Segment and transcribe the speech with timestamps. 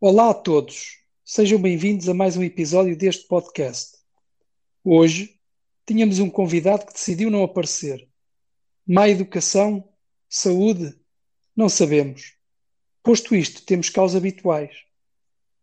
[0.00, 3.98] Olá a todos, sejam bem-vindos a mais um episódio deste podcast.
[4.84, 5.40] Hoje
[5.84, 8.08] tínhamos um convidado que decidiu não aparecer.
[8.86, 9.92] Má educação?
[10.28, 10.96] Saúde?
[11.56, 12.36] Não sabemos.
[13.02, 14.84] Posto isto, temos causas habituais.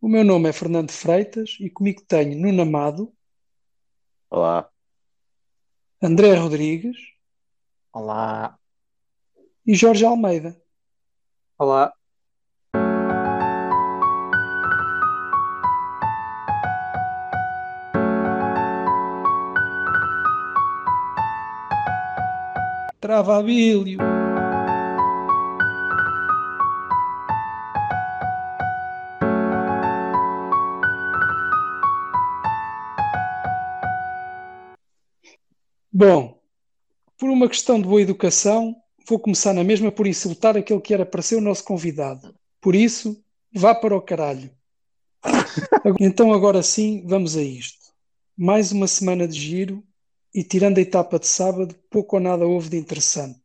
[0.02, 3.16] O meu nome é Fernando Freitas e comigo tenho Nuno Amado.
[4.30, 4.70] Olá.
[6.02, 6.98] André Rodrigues.
[7.94, 8.60] Olá.
[9.66, 10.62] E Jorge Almeida.
[11.58, 11.94] Olá.
[23.06, 24.00] Travabilho.
[35.94, 36.42] Bom,
[37.20, 38.76] por uma questão de boa educação,
[39.08, 42.34] vou começar na mesma por insultar aquele que era para ser o nosso convidado.
[42.60, 44.50] Por isso, vá para o caralho.
[46.02, 47.94] então, agora sim, vamos a isto.
[48.36, 49.84] Mais uma semana de giro
[50.36, 53.40] e, tirando a etapa de sábado, pouco ou nada houve de interessante.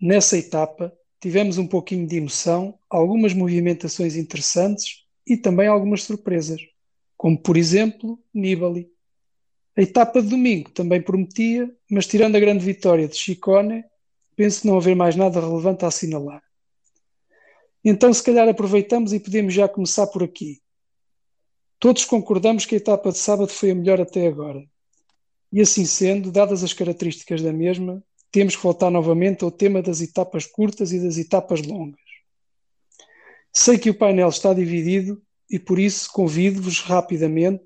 [0.00, 6.60] Nessa etapa, tivemos um pouquinho de emoção, algumas movimentações interessantes e também algumas surpresas,
[7.16, 8.88] como por exemplo Nibali.
[9.76, 13.84] A etapa de domingo também prometia, mas tirando a grande vitória de Chicone,
[14.36, 16.42] penso não haver mais nada relevante a assinalar.
[17.84, 20.60] Então, se calhar aproveitamos e podemos já começar por aqui.
[21.80, 24.64] Todos concordamos que a etapa de sábado foi a melhor até agora.
[25.52, 30.00] E assim sendo, dadas as características da mesma, temos que voltar novamente ao tema das
[30.00, 32.00] etapas curtas e das etapas longas.
[33.52, 37.64] Sei que o painel está dividido e por isso convido-vos rapidamente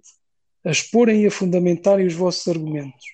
[0.64, 3.04] a exporem e a fundamentarem os vossos argumentos.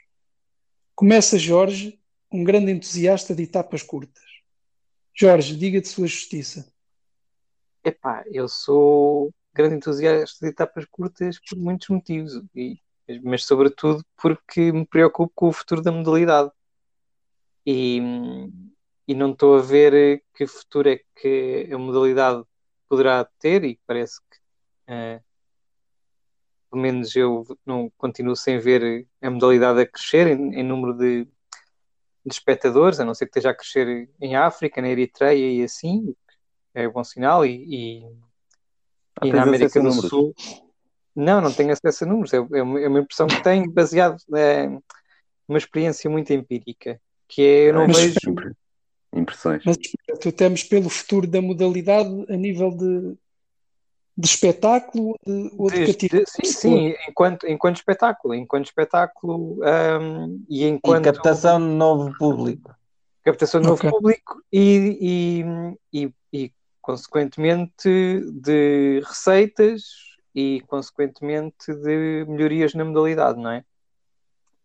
[0.94, 1.98] Começa Jorge,
[2.30, 4.22] um grande entusiasta de etapas curtas.
[5.14, 6.70] Jorge, diga de sua justiça.
[7.82, 12.78] Epá, eu sou grande entusiasta de etapas curtas por muitos motivos, e,
[13.22, 16.50] mas sobretudo porque me preocupo com o futuro da modalidade.
[17.66, 18.00] E,
[19.06, 22.42] e não estou a ver que futuro é que a modalidade
[22.88, 25.22] poderá ter, e parece que uh,
[26.70, 31.24] pelo menos eu não continuo sem ver a modalidade a crescer em, em número de,
[31.24, 31.30] de,
[32.32, 36.14] espectadores, a não ser que esteja a crescer em África, na Eritreia e assim,
[36.74, 38.02] é um bom sinal, e, e,
[39.24, 40.34] e na América do Sul.
[41.18, 44.80] Não, não tenho acesso a números, é, é, uma, é impressão que tenho baseado numa
[45.48, 48.20] uma experiência muito empírica, que é eu não Mas vejo.
[48.22, 48.52] sempre.
[49.12, 49.64] Impressões.
[49.66, 49.76] Mas
[50.20, 53.16] tu temos pelo futuro da modalidade a nível de,
[54.16, 59.58] de espetáculo de, ou de, de sim, sim, enquanto, enquanto espetáculo, enquanto espetáculo
[60.00, 62.72] um, e enquanto e captação de novo público.
[63.24, 63.90] Captação de novo okay.
[63.90, 65.42] público e,
[65.92, 70.07] e, e, e, consequentemente de receitas
[70.38, 73.64] e consequentemente de melhorias na modalidade, não é?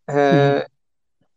[0.08, 0.70] Uh,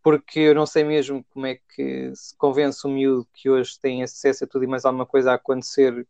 [0.04, 4.04] porque eu não sei mesmo como é que se convence o miúdo que hoje tem
[4.04, 6.08] acesso a tudo e mais alguma coisa a acontecer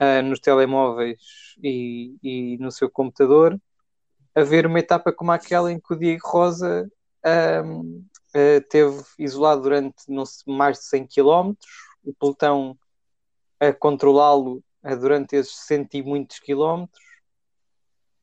[0.00, 3.60] uh, nos telemóveis e, e, no seu computador,
[4.36, 6.88] a ver uma etapa como aquela em que o Diego Rosa
[7.26, 8.00] uh,
[8.70, 11.54] teve isolado durante não sei, mais de 100 km,
[12.04, 12.78] o pelotão
[13.58, 14.62] a controlá-lo
[15.00, 17.07] durante esses cento e muitos quilómetros,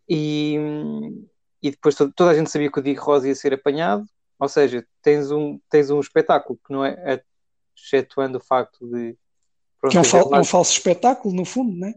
[0.07, 0.57] e,
[1.61, 4.05] e depois toda, toda a gente sabia que o Diego Rosa ia ser apanhado,
[4.39, 7.23] ou seja, tens um, tens um espetáculo que não é,
[7.75, 9.17] excetuando o facto de
[9.79, 11.91] Pronto, que é um, fal um, falso espetáculo, no fundo, não é?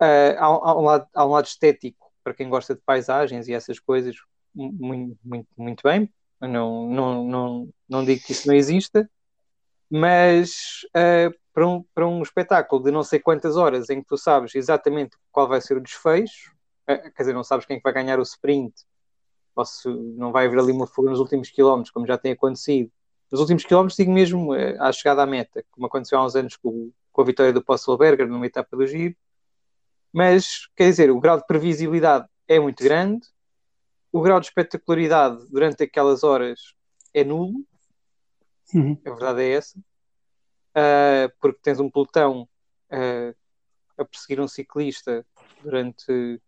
[0.00, 3.54] Uh, há, há, um lado, há um lado estético para quem gosta de paisagens e
[3.54, 4.14] essas coisas,
[4.54, 6.12] muito, muito, muito bem.
[6.40, 9.10] Não, não, não, não digo que isso não exista,
[9.90, 14.16] mas uh, para, um, para um espetáculo de não sei quantas horas em que tu
[14.16, 16.54] sabes exatamente qual vai ser o desfecho,
[16.96, 18.74] quer dizer, não sabes quem é vai ganhar o sprint,
[19.54, 22.90] ou se não vai haver ali uma fuga nos últimos quilómetros, como já tem acontecido.
[23.30, 26.90] Nos últimos quilómetros, digo mesmo à chegada à meta, como aconteceu há uns anos com,
[27.12, 29.14] com a vitória do Posselberger numa etapa do giro.
[30.12, 33.26] Mas, quer dizer, o grau de previsibilidade é muito grande,
[34.10, 36.74] o grau de espetacularidade durante aquelas horas
[37.12, 37.64] é nulo,
[38.72, 38.98] uhum.
[39.04, 42.48] a verdade é essa, uh, porque tens um pelotão
[42.90, 43.36] uh,
[43.98, 45.26] a perseguir um ciclista
[45.62, 46.40] durante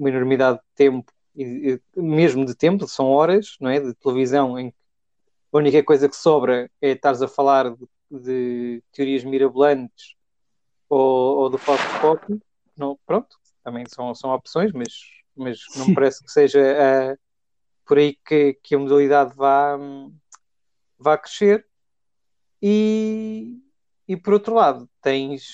[0.00, 4.58] uma enormidade de tempo, e, e, mesmo de tempo, são horas não é, de televisão
[4.58, 4.76] em que
[5.52, 10.16] a única coisa que sobra é estares a falar de de teorias mirabolantes
[10.88, 12.40] ou, ou do Foxpop,
[12.76, 14.92] não, pronto, também são, são opções, mas,
[15.36, 17.18] mas não me parece que seja uh,
[17.86, 19.78] por aí que, que a modalidade vá,
[20.98, 21.66] vá crescer.
[22.60, 23.58] E,
[24.08, 25.44] e por outro lado, tens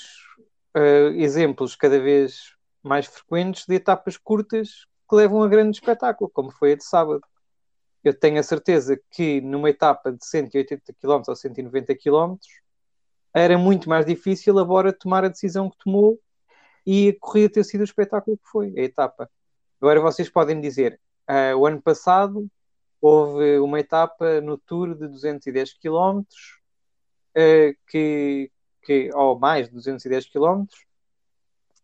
[0.74, 2.55] uh, exemplos cada vez
[2.86, 7.22] mais frequentes de etapas curtas que levam a grande espetáculo, como foi a de sábado.
[8.02, 12.36] Eu tenho a certeza que numa etapa de 180 km ou 190 km
[13.34, 16.18] era muito mais difícil a Bora tomar a decisão que tomou
[16.86, 19.28] e a corrida ter sido o espetáculo que foi, a etapa.
[19.80, 22.48] Agora vocês podem dizer, uh, o ano passado
[23.00, 28.50] houve uma etapa no Tour de 210 km, uh, que,
[28.82, 30.64] que, ou mais de 210 km,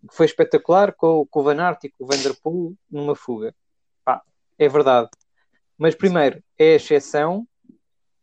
[0.09, 3.15] que foi espetacular com, com o Van Aert e com o Van Der Poel numa
[3.15, 3.55] fuga.
[4.05, 4.23] Pá,
[4.59, 5.09] é verdade.
[5.79, 7.47] Mas primeiro, é exceção.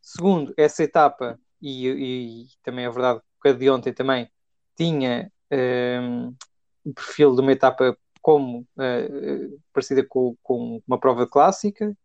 [0.02, 4.30] Segundo, essa etapa, e, e, também é verdade que a de ontem também
[4.76, 6.34] tinha um,
[6.86, 11.96] o perfil de uma etapa como uh, parecida com, com, uma prova clássica.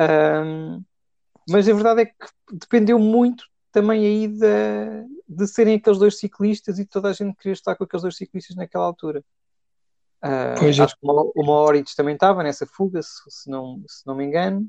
[0.00, 0.82] Um,
[1.48, 2.14] mas a verdade é que
[2.52, 7.52] dependeu muito também aí de, de serem aqueles dois ciclistas e toda a gente queria
[7.52, 9.22] estar com aqueles dois ciclistas naquela altura.
[10.24, 10.96] Uh, pois acho é.
[10.96, 14.66] que o Moritz também estava nessa fuga, se, se, não, se não me engano.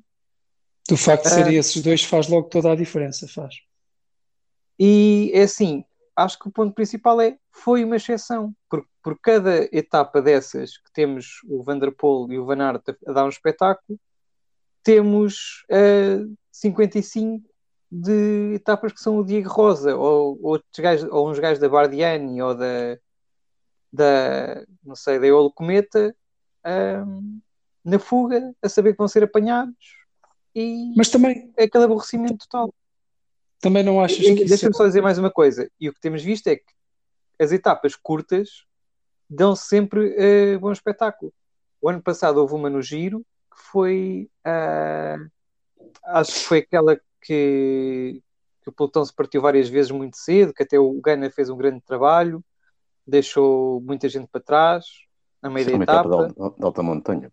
[0.88, 3.56] Do facto de serem uh, esses dois faz logo toda a diferença, faz.
[4.78, 5.84] E é assim,
[6.16, 10.92] acho que o ponto principal é foi uma exceção, porque por cada etapa dessas que
[10.94, 14.00] temos o Vanderpool e o Van Aert a, a dar um espetáculo,
[14.84, 17.49] temos uh, 55
[17.92, 22.42] de etapas que são o Diego Rosa ou, ou, gajos, ou uns gajos da Bardiani
[22.42, 22.98] ou da,
[23.92, 26.16] da não sei, da Eolo Cometa
[27.08, 27.40] um,
[27.84, 29.98] na fuga a saber que vão ser apanhados
[30.54, 32.74] e mas também é aquele aborrecimento total.
[33.60, 34.78] Também não achas que deixa-me é...
[34.78, 36.74] só dizer mais uma coisa e o que temos visto é que
[37.40, 38.66] as etapas curtas
[39.30, 40.16] dão sempre
[40.56, 41.34] uh, bom espetáculo.
[41.82, 45.30] O ano passado houve uma no Giro que foi uh,
[46.04, 48.22] acho que foi aquela que,
[48.62, 51.58] que o pelotão se partiu várias vezes muito cedo, que até o Gana fez um
[51.58, 52.44] grande trabalho,
[53.06, 54.86] deixou muita gente para trás,
[55.42, 56.28] na meio da etapa.
[56.28, 57.32] De, de alta montanha.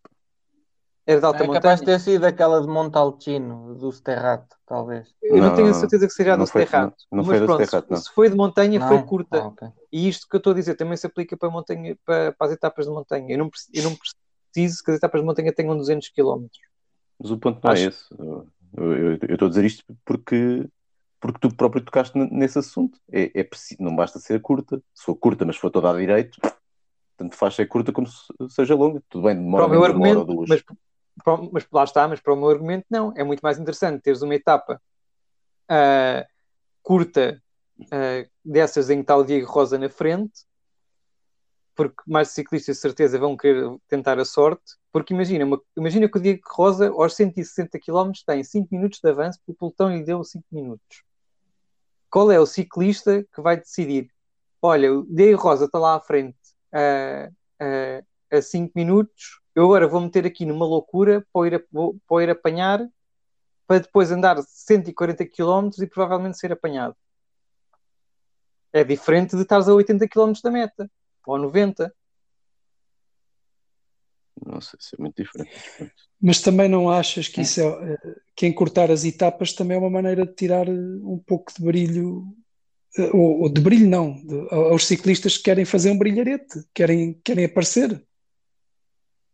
[1.06, 1.60] Era de alta é montanha.
[1.60, 5.14] capaz de ter sido aquela de Montalcino, do Sterrato, talvez.
[5.22, 6.96] Eu não, não tenho a certeza que seja a do Sterrato.
[7.12, 7.96] Não, não foi pronto, Sterrato, não.
[7.98, 8.88] Se foi de montanha, não?
[8.88, 9.40] foi curta.
[9.40, 9.68] Ah, okay.
[9.92, 12.52] E isto que eu estou a dizer também se aplica para, montanha, para, para as
[12.52, 13.32] etapas de montanha.
[13.32, 16.46] Eu não, eu não preciso que as etapas de montanha tenham 200 km.
[17.20, 17.84] Mas o ponto não Acho...
[17.84, 18.04] é esse.
[18.76, 20.68] Eu estou a dizer isto porque,
[21.20, 22.98] porque tu próprio tocaste nesse assunto.
[23.10, 24.82] É, é preciso, não basta ser curta.
[24.94, 26.38] Se for curta, mas for toda à direito,
[27.16, 28.06] tanto faz ser curta como
[28.48, 29.02] seja longa.
[29.08, 30.48] Tudo bem, demora ou duas.
[30.48, 30.62] Mas,
[31.24, 33.12] para, mas lá está, mas para o meu argumento, não.
[33.16, 34.80] É muito mais interessante teres uma etapa
[35.70, 36.26] uh,
[36.82, 37.42] curta
[37.80, 40.44] uh, dessas em que está o Diego Rosa na frente
[41.76, 46.16] porque mais ciclistas de certeza vão querer tentar a sorte, porque imagina, uma, imagina que
[46.16, 50.02] o Diego Rosa aos 160 km tem 5 minutos de avanço, porque o pelotão lhe
[50.02, 51.04] deu 5 minutos.
[52.10, 54.10] Qual é o ciclista que vai decidir?
[54.62, 56.38] Olha, o Diego Rosa está lá à frente
[56.72, 57.30] a,
[57.60, 61.66] a, a 5 minutos, eu agora vou meter aqui numa loucura para ir,
[62.08, 62.88] para ir apanhar,
[63.66, 66.96] para depois andar 140 km e provavelmente ser apanhado.
[68.72, 70.90] É diferente de estares a 80 km da meta
[71.26, 71.92] ou 90.
[74.44, 75.50] Não sei se é muito diferente.
[76.20, 79.90] Mas também não achas que isso é, eh, que encurtar as etapas também é uma
[79.90, 82.24] maneira de tirar eh, um pouco de brilho,
[82.98, 87.14] eh, ou, ou de brilho não, de, aos ciclistas que querem fazer um brilharete, querem,
[87.24, 88.02] querem aparecer,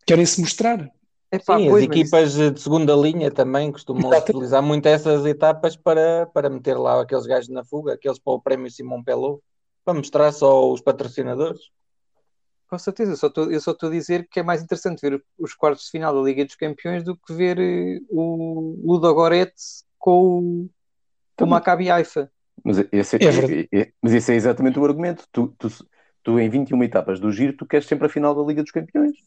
[0.06, 0.90] querem se mostrar.
[1.30, 4.30] Epá, Sim, pois, as equipas de segunda linha também costumam Exatamente.
[4.30, 8.40] utilizar muito essas etapas para, para meter lá aqueles gajos na fuga, aqueles para o
[8.40, 9.40] prémio Simão Pelot,
[9.84, 11.70] para mostrar só os patrocinadores.
[12.72, 15.22] Com certeza, eu só, estou, eu só estou a dizer que é mais interessante ver
[15.38, 20.38] os quartos de final da Liga dos Campeões do que ver eh, o Goretz com
[20.38, 20.70] o,
[21.36, 22.32] com o Maccabi Haifa.
[22.64, 25.28] Mas esse é, é, é, mas esse é exatamente o argumento.
[25.30, 25.68] Tu, tu,
[26.22, 29.18] tu, em 21 etapas do giro, tu queres sempre a final da Liga dos Campeões.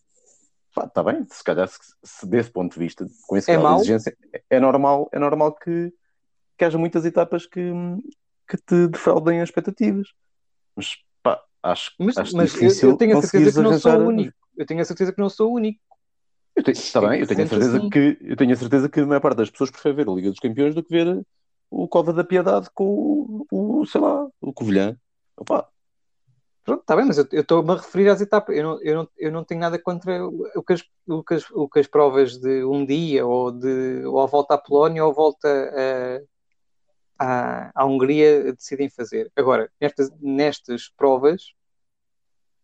[0.76, 3.82] Está bem, se calhar, se, se, desse ponto de vista, com esse é grau de
[3.82, 4.18] exigência,
[4.50, 5.94] é normal, é normal que,
[6.58, 7.72] que haja muitas etapas que,
[8.50, 10.08] que te defraudem as expectativas.
[10.76, 11.05] Mas
[11.66, 14.38] Acho, mas, acho mas difícil eu, eu tenho a certeza que não sou o único.
[14.56, 15.80] Eu tenho a certeza que não sou o único.
[16.56, 17.90] Está bem, eu tenho, a certeza assim.
[17.90, 20.30] que, eu tenho a certeza que a maior parte das pessoas prefere ver a Liga
[20.30, 21.26] dos Campeões do que ver
[21.72, 24.96] o Cova da Piedade com o, o sei lá, o Covilhã.
[25.36, 25.68] Opa.
[26.64, 28.56] Pronto, está bem, mas eu estou-me a referir às etapas.
[28.56, 31.50] Eu não, eu, não, eu não tenho nada contra o que, as, o, que as,
[31.50, 35.12] o que as provas de um dia, ou, de, ou a volta à Polónia, ou
[35.12, 36.22] a volta a,
[37.18, 39.32] à, à Hungria decidem fazer.
[39.36, 41.54] Agora, nestas, nestas provas,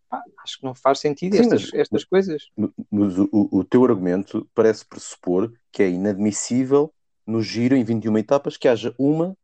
[0.10, 2.50] pá, acho que não faz sentido Sim, estas, mas, estas coisas.
[2.90, 6.94] Mas o, o teu argumento parece pressupor que é inadmissível
[7.26, 9.36] no giro em 21 etapas que haja uma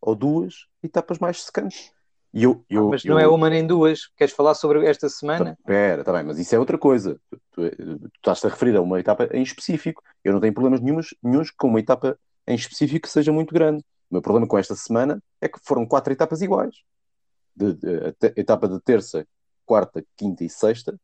[0.00, 1.92] ou duas etapas mais secantes.
[2.34, 3.30] E eu, eu, ah, mas não é eu...
[3.30, 4.06] é uma nem duas.
[4.16, 5.56] Queres falar sobre esta semana?
[5.58, 7.20] Espera, está bem, mas isso é outra coisa.
[7.30, 10.02] Tu, tu, tu estás a referir a uma etapa em específico.
[10.24, 13.84] Eu não tenho problemas nenhums, nenhums com uma etapa em específico que seja muito grande.
[14.12, 16.74] O meu problema com esta semana é que foram quatro etapas iguais.
[17.56, 19.26] De, de, a etapa de terça,
[19.64, 21.00] quarta, quinta e sexta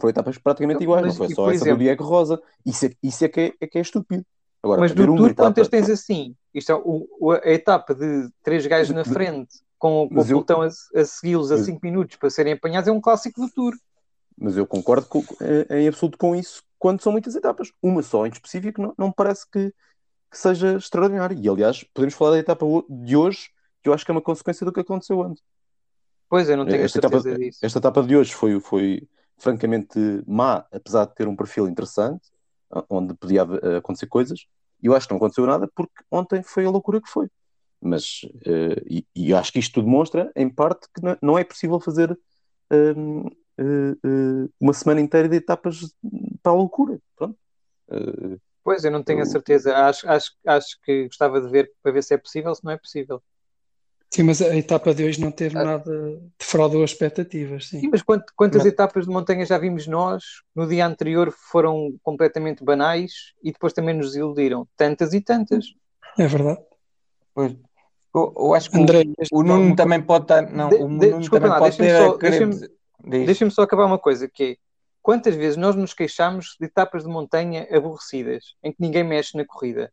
[0.00, 2.40] foram etapas praticamente iguais, mas, não foi só essa exemplo, do Diego Rosa.
[2.64, 4.24] Isso é, isso é, que, é, é que é estúpido.
[4.62, 5.48] Agora, mas do Tour, etapa...
[5.48, 6.34] quantas tens assim?
[6.54, 10.66] Isto é o, a etapa de três gajos na frente com, com o pelotão a,
[10.66, 13.74] a segui-los a 5 minutos para serem apanhados é um clássico do Tour.
[14.38, 15.22] Mas eu concordo com,
[15.68, 17.70] em absoluto com isso quando são muitas etapas.
[17.82, 19.74] Uma só em específico não, não parece que,
[20.30, 21.36] que seja extraordinária.
[21.38, 23.48] E aliás, podemos falar da etapa de hoje,
[23.82, 25.42] que eu acho que é uma consequência do que aconteceu antes.
[26.28, 27.58] Pois, eu não tenho esta certeza etapa, disso.
[27.60, 32.28] Esta etapa de hoje foi, foi francamente má, apesar de ter um perfil interessante,
[32.88, 33.42] onde podia
[33.78, 34.46] acontecer coisas.
[34.80, 37.28] E eu acho que não aconteceu nada porque ontem foi a loucura que foi.
[37.80, 42.12] Mas, uh, e, e acho que isto demonstra, em parte, que não é possível fazer
[42.12, 45.94] uh, uh, uma semana inteira de etapas
[46.42, 47.00] para a loucura.
[47.16, 47.36] Pronto.
[48.70, 49.22] Pois, eu não tenho eu...
[49.24, 49.76] a certeza.
[49.76, 52.76] Acho, acho, acho que gostava de ver para ver se é possível, se não é
[52.76, 53.20] possível.
[54.12, 55.64] Sim, mas a etapa de hoje não teve ah.
[55.64, 57.68] nada, defraudou as expectativas.
[57.68, 58.66] Sim, sim mas quantas mas...
[58.66, 60.22] etapas de montanha já vimos nós?
[60.54, 63.12] No dia anterior foram completamente banais
[63.42, 64.68] e depois também nos iludiram.
[64.76, 65.66] Tantas e tantas.
[66.16, 66.60] É verdade.
[67.34, 67.56] Pois.
[68.14, 70.42] Eu, eu acho que André, o, o Nuno também pode estar.
[70.42, 71.96] Não, de, o Nuno também lá, pode ter.
[71.96, 72.68] Só, deixa-me,
[73.26, 74.56] deixa só acabar uma coisa: que é
[75.10, 79.44] quantas vezes nós nos queixamos de etapas de montanha aborrecidas, em que ninguém mexe na
[79.44, 79.92] corrida?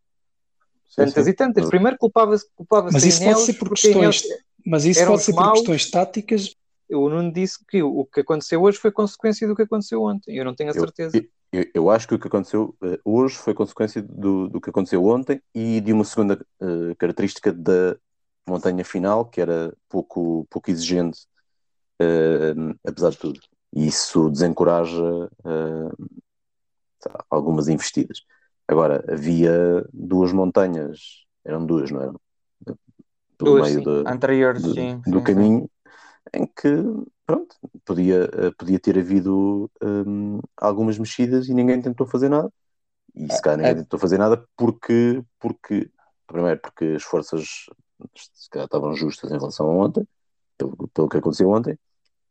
[0.96, 1.32] Tantas sim.
[1.32, 1.68] e tantas.
[1.68, 4.22] Primeiro culpava-se culpava mas isso pode ser por questões,
[4.64, 6.56] mas isso pode ser por questões táticas.
[6.92, 10.38] O Nuno disse que o que aconteceu hoje foi consequência do que aconteceu ontem.
[10.38, 11.18] Eu não tenho a certeza.
[11.18, 14.70] Eu, eu, eu acho que o que aconteceu uh, hoje foi consequência do, do que
[14.70, 17.98] aconteceu ontem e de uma segunda uh, característica da
[18.48, 21.22] montanha final, que era pouco, pouco exigente,
[22.00, 23.40] uh, apesar de tudo.
[23.74, 25.30] E isso desencoraja
[27.30, 28.22] algumas investidas.
[28.68, 32.20] Agora, havia duas montanhas, eram duas, não eram?
[33.38, 36.42] Pelo duas, meio de, Anteriores, de, sim, do sim, caminho, sim.
[36.42, 37.56] em que, pronto,
[37.86, 42.52] podia, eh, podia ter havido um, algumas mexidas e ninguém tentou fazer nada.
[43.16, 43.76] E se calhar ninguém é.
[43.76, 45.90] tentou fazer nada porque, porque,
[46.26, 47.68] primeiro, porque as forças
[48.16, 50.08] se calhar estavam justas em relação a ontem,
[50.58, 51.78] pelo, pelo que aconteceu ontem,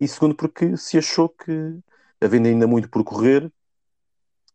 [0.01, 1.79] e segundo, porque se achou que,
[2.21, 3.51] havendo ainda muito por correr,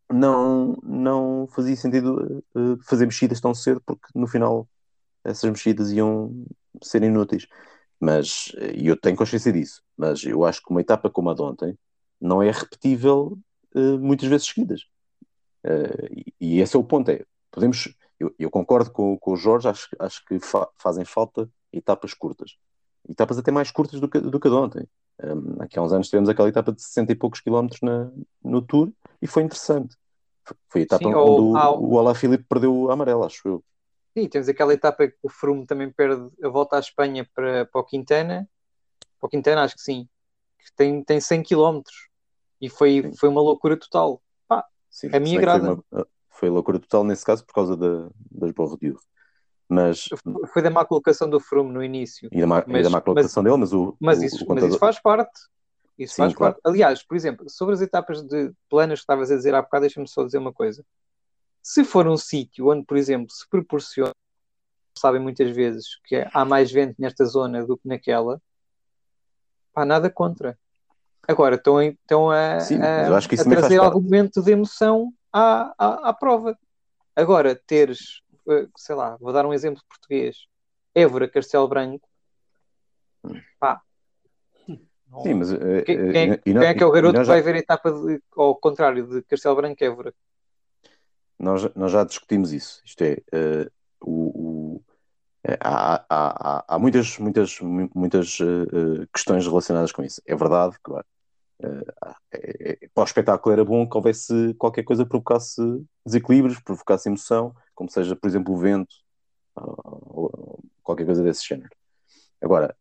[0.10, 4.68] não, não fazia sentido uh, fazer mexidas tão cedo, porque no final
[5.24, 6.46] essas mexidas iam
[6.82, 7.48] ser inúteis.
[8.00, 11.42] Mas, e eu tenho consciência disso, mas eu acho que uma etapa como a de
[11.42, 11.78] ontem
[12.20, 13.38] não é repetível
[13.76, 14.82] uh, muitas vezes seguidas.
[16.40, 17.10] E, esse é o ponto.
[17.12, 21.50] É, podemos, eu, eu concordo com, com o Jorge, acho, acho que fa fazem falta
[21.72, 22.58] etapas curtas.
[23.08, 24.88] Etapas até mais curtas do que, do que a de ontem.
[25.24, 28.12] Um, aqui há uns anos tivemos aquela etapa de 60 e poucos quilómetros na,
[28.44, 29.96] no Tour e foi interessante.
[30.68, 31.84] Foi a etapa Sim, onde o, ao...
[31.84, 33.64] o Alaphilippe perdeu a amarela, acho eu.
[34.18, 37.82] Sim, temos aquela etapa que o Froome também perde a volta à Espanha para, para
[37.82, 38.50] o Quintana.
[39.20, 40.08] Para o Quintana, acho que sim.
[40.60, 41.82] Que tem, tem 100 km.
[42.60, 44.22] E foi, foi uma loucura total.
[44.48, 45.66] Pá, sim, a minha agrada.
[45.66, 49.02] Foi, uma, foi loucura total nesse caso por causa da, das Bordeaux.
[49.72, 50.10] Mas...
[50.52, 52.28] Foi da má colocação do Froome no início.
[52.30, 53.98] E da má, mas, e da má colocação mas, dele, mas o.
[54.02, 54.64] Mas, isso, o contador...
[54.64, 55.40] mas isso faz parte.
[55.98, 56.54] Isso Sim, faz claro.
[56.56, 56.66] parte.
[56.66, 60.10] Aliás, por exemplo, sobre as etapas de planas que estavas a dizer há bocado, deixa-me
[60.10, 60.84] só dizer uma coisa.
[61.64, 64.12] Se for um sítio onde, por exemplo, se proporciona,
[64.98, 68.42] sabem muitas vezes que há mais vento nesta zona do que naquela,
[69.74, 70.60] pá, nada contra.
[71.26, 76.14] Agora, estão, estão a, Sim, a, a trazer algum momento de emoção à, à, à
[76.14, 76.58] prova.
[77.16, 78.22] Agora, teres,
[78.76, 80.46] sei lá, vou dar um exemplo português,
[80.96, 82.08] Évora, Castelo Branco,
[83.60, 83.82] pá,
[85.24, 85.52] Sim, mas.
[85.52, 87.92] Eh, quem, eh, quem, quem é que é o garoto que vai ver a etapa
[87.92, 90.14] de, ao contrário de Castelo Branco Évora?
[91.38, 92.82] Nós, nós já discutimos isso.
[92.86, 94.84] Isto é, uh, o, o
[95.60, 100.22] há, há, há, muitas, muitas, muitas uh, questões relacionadas com isso.
[100.26, 101.04] É verdade que uh,
[102.32, 105.62] é, é, para o espetáculo era bom que houvesse qualquer coisa que provocasse
[106.06, 108.94] desequilíbrios, provocasse emoção, como seja, por exemplo, o vento,
[109.56, 111.72] ou qualquer coisa desse género.
[112.40, 112.78] Agora,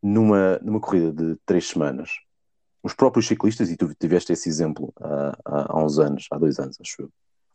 [0.00, 2.12] numa, numa corrida de três semanas,
[2.80, 6.78] os próprios ciclistas, e tu tiveste esse exemplo há, há, uns anos, há dois anos,
[6.80, 7.10] acho eu,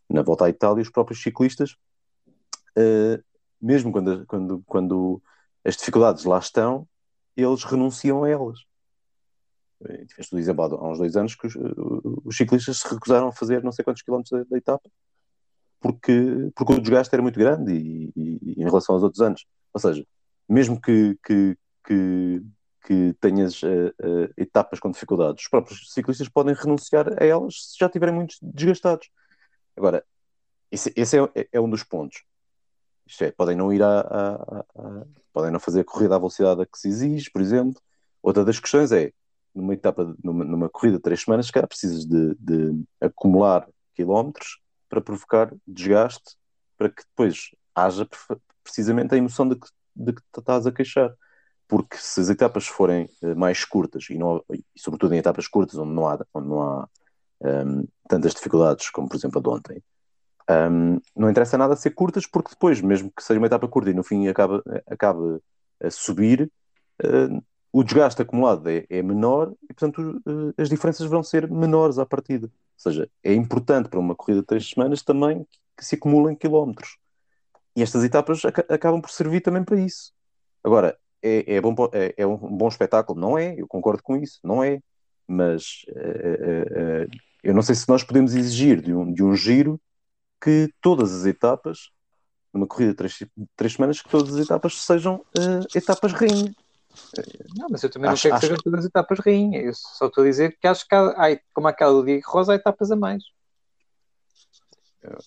[0.10, 1.78] na volta à Itália, os próprios ciclistas,
[2.78, 3.24] uh,
[3.62, 5.24] mesmo quando, quando, quando
[5.64, 6.86] as dificuldades lá estão,
[7.38, 8.60] eles renunciam a elas.
[9.86, 13.32] Eh, tiveste o exemplo há uns dois anos que os, os, ciclistas se recusaram a
[13.32, 14.90] fazer não sei quantos quilómetros da, da etapa
[15.84, 19.46] porque, porque o desgaste era muito grande e, e, e, em relação aos outros anos.
[19.74, 20.08] Ou seja,
[20.48, 22.42] mesmo que, que, que,
[22.86, 27.78] que tenhas uh, uh, etapas com dificuldades, os próprios ciclistas podem renunciar a elas se
[27.78, 29.10] já estiverem muito desgastados.
[29.76, 30.06] Agora,
[30.72, 32.24] esse, esse é, é, um dos pontos.
[33.06, 36.18] Isto é, podem não ir a, a, a, a, podem não fazer a corrida à
[36.18, 37.82] velocidade a que se exige, por exemplo.
[38.22, 39.12] Outra das questões é,
[39.54, 44.63] numa etapa, numa, numa corrida de três semanas, se calhar precisas de, de acumular quilómetros
[44.94, 46.36] para provocar desgaste,
[46.78, 48.08] para que depois haja
[48.64, 51.12] precisamente a emoção de que, de que estás a queixar.
[51.68, 55.80] Porque se as etapas forem uh, mais curtas, e, não, e, sobretudo em etapas curtas
[55.80, 56.90] onde não há, onde não há
[57.42, 59.84] um, tantas dificuldades como, por exemplo, a de ontem,
[60.70, 63.94] um, não interessa nada ser curtas, porque depois, mesmo que seja uma etapa curta e
[63.96, 65.40] no fim acabe, acabe
[65.82, 66.52] a subir,
[67.04, 67.44] uh,
[67.76, 72.06] o desgaste acumulado é, é menor e, portanto, uh, as diferenças vão ser menores à
[72.06, 72.46] partida.
[72.46, 75.44] Ou seja, é importante para uma corrida de três semanas também
[75.76, 76.98] que, se acumulem quilómetros.
[77.76, 80.14] E estas etapas ac acabam por servir também para isso.
[80.64, 83.20] Agora, é, é, bom, é, é, um bom espetáculo?
[83.20, 84.80] Não é, eu concordo com isso, não é.
[85.28, 89.82] Mas uh, uh, eu não sei se nós podemos exigir de um, de um giro
[90.40, 91.90] que todas as etapas,
[92.54, 93.18] numa corrida de três,
[93.56, 95.26] três semanas, que todas as etapas sejam
[95.74, 96.54] etapas rainha.
[97.56, 99.62] Não, mas eu também acho, não quero que sejam todas as etapas rainha.
[99.62, 102.56] Eu só estou a dizer que acho que há, como aquela do Diego Rosa, há
[102.56, 103.24] etapas a mais.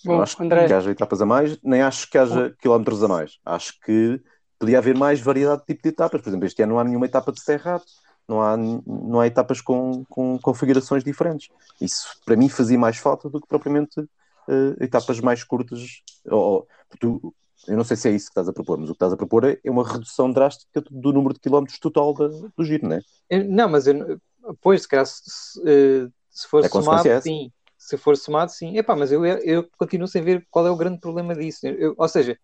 [0.04, 0.66] Bom, acho André...
[0.66, 3.38] que haja etapas a mais, nem acho que haja quilómetros a mais.
[3.44, 4.20] Acho que
[4.58, 6.20] podia haver mais variedade de tipo de etapas.
[6.20, 7.84] Por exemplo, este ano não há nenhuma etapa de serrado,
[8.26, 11.48] não há, não há etapas com, com configurações diferentes.
[11.80, 16.02] Isso para mim fazia mais falta do que propriamente uh, etapas mais curtas.
[16.24, 16.66] Ou,
[16.98, 17.34] tu,
[17.66, 19.16] eu não sei se é isso que estás a propor, mas o que estás a
[19.16, 22.96] propor é, é uma redução drástica do número de quilómetros total da, do giro, não
[22.96, 23.44] é?
[23.44, 24.20] Não, mas eu,
[24.60, 27.50] pois, se calhar se, se, se for é somado, é sim
[27.86, 28.76] se for somado, sim.
[28.76, 31.66] Epá, mas eu, eu continuo sem ver qual é o grande problema disso.
[31.66, 32.36] Eu, ou seja,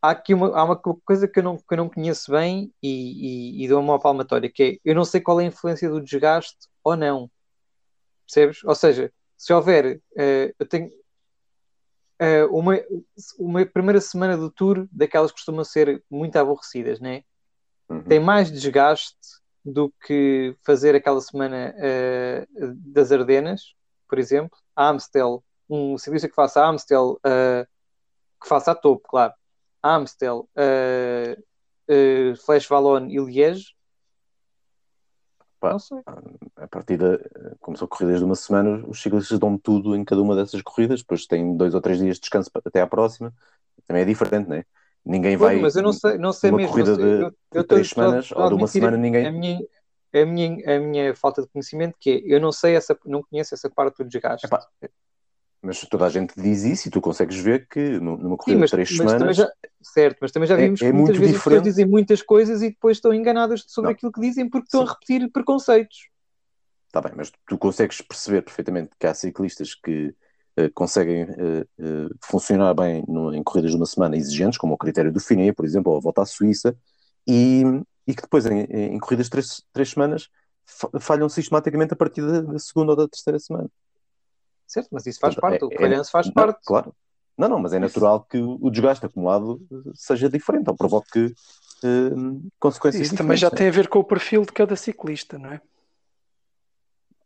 [0.00, 3.60] há aqui uma, há uma coisa que eu não, que eu não conheço bem e,
[3.60, 6.00] e, e dou uma palmatória, que é, eu não sei qual é a influência do
[6.00, 7.28] desgaste ou não.
[8.24, 8.62] Percebes?
[8.64, 10.90] Ou seja, se houver, uh, eu tenho
[12.20, 12.78] uh, uma,
[13.38, 17.22] uma primeira semana do tour, daquelas que costumam ser muito aborrecidas, né?
[17.88, 18.02] Uhum.
[18.04, 19.16] Tem mais desgaste
[19.64, 23.74] do que fazer aquela semana uh, das Ardenas,
[24.08, 27.66] por exemplo, a Amstel, um ciclista que faça a Amstel, uh,
[28.40, 29.32] que faça a topo, claro,
[29.82, 30.48] Amstel,
[32.44, 33.74] Flash Valon e Liège,
[35.62, 35.76] Pá,
[36.56, 37.16] a partir da.
[37.60, 41.02] Como são corridas de uma semana, os ciclistas dão tudo em cada uma dessas corridas,
[41.02, 43.32] depois têm dois ou três dias de descanso até à próxima.
[43.86, 44.64] Também é diferente, não é?
[45.04, 45.60] Ninguém vai.
[45.60, 46.72] Mas eu não sei, não sei uma mesmo.
[46.72, 49.24] corrida de, eu, eu de três semanas ou de uma semana, ninguém.
[49.24, 49.60] A minha,
[50.12, 53.54] a minha, a minha falta de conhecimento, que é, eu não sei essa, não conheço
[53.54, 54.46] essa parte do desgaste.
[54.46, 54.66] Epá,
[55.62, 58.70] mas toda a gente diz isso e tu consegues ver que numa corrida Sim, mas,
[58.70, 59.36] de três semanas.
[59.36, 59.48] Já,
[59.80, 61.36] certo, mas também já é- vimos é, é que muitas vezes diferente.
[61.36, 63.94] as pessoas dizem muitas coisas e depois estão enganadas sobre não.
[63.94, 64.78] aquilo que dizem porque Sim.
[64.78, 66.08] estão a repetir preconceitos.
[66.88, 70.14] Está bem, mas tu consegues perceber perfeitamente que há ciclistas que
[70.58, 74.78] uh, conseguem uh, uh, funcionar bem no, em corridas de uma semana exigentes, como o
[74.78, 76.76] critério do Finet, por exemplo, ou a volta à Suíça,
[77.26, 77.62] e,
[78.06, 80.28] e que depois em, em corridas de três, três semanas
[81.00, 83.70] falham sistematicamente a partir da, segunda ou da terceira semana.
[84.72, 86.60] Certo, mas isso faz parte, é, o falhanço faz não, parte.
[86.64, 86.96] Claro.
[87.36, 89.60] Não, não, mas é natural que o desgaste acumulado
[89.94, 94.46] seja diferente, ou provoque uh, consequências Isso também já tem a ver com o perfil
[94.46, 95.60] de cada ciclista, não é?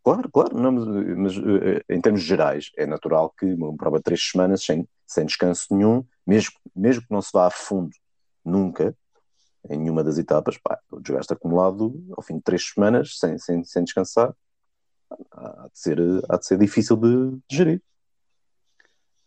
[0.02, 4.04] Claro, claro, não, mas, mas uh, em termos gerais, é natural que uma prova de
[4.04, 7.94] três semanas sem, sem descanso nenhum, mesmo, mesmo que não se vá a fundo
[8.44, 8.92] nunca,
[9.70, 13.62] em nenhuma das etapas, pá, o desgaste acumulado ao fim de três semanas, sem, sem,
[13.62, 14.34] sem descansar,
[15.32, 17.82] há de, ser, há de ser difícil de, de gerir.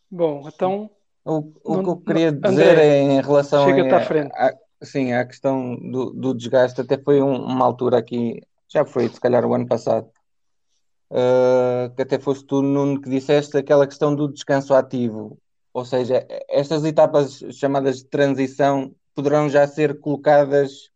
[0.09, 0.89] Bom, então.
[1.25, 4.31] O, o não, que eu queria dizer André, é em relação a, à frente.
[4.33, 9.07] A, sim, à questão do, do desgaste, até foi um, uma altura aqui, já foi
[9.09, 10.09] se calhar o ano passado,
[11.11, 15.37] uh, que até foste tu, Nuno, que disseste aquela questão do descanso ativo.
[15.73, 20.89] Ou seja, estas etapas chamadas de transição poderão já ser colocadas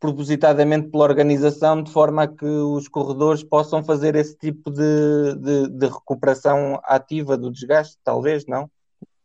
[0.00, 5.68] propositadamente pela organização de forma a que os corredores possam fazer esse tipo de, de,
[5.68, 8.70] de, recuperação ativa do desgaste, talvez, não?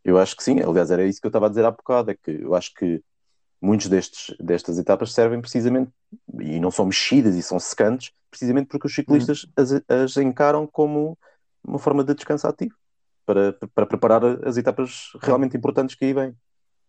[0.04, 2.16] Eu acho que sim, aliás era isso que eu estava a dizer há bocado, é
[2.16, 3.02] que eu acho que
[3.62, 5.92] muitos destes, destas etapas servem precisamente,
[6.42, 9.52] e não são mexidas e são secantes, precisamente porque os ciclistas hum.
[9.56, 11.18] as, as encaram como
[11.64, 12.76] uma forma de descanso ativo,
[13.26, 16.36] para, para preparar as etapas realmente importantes que aí vêm.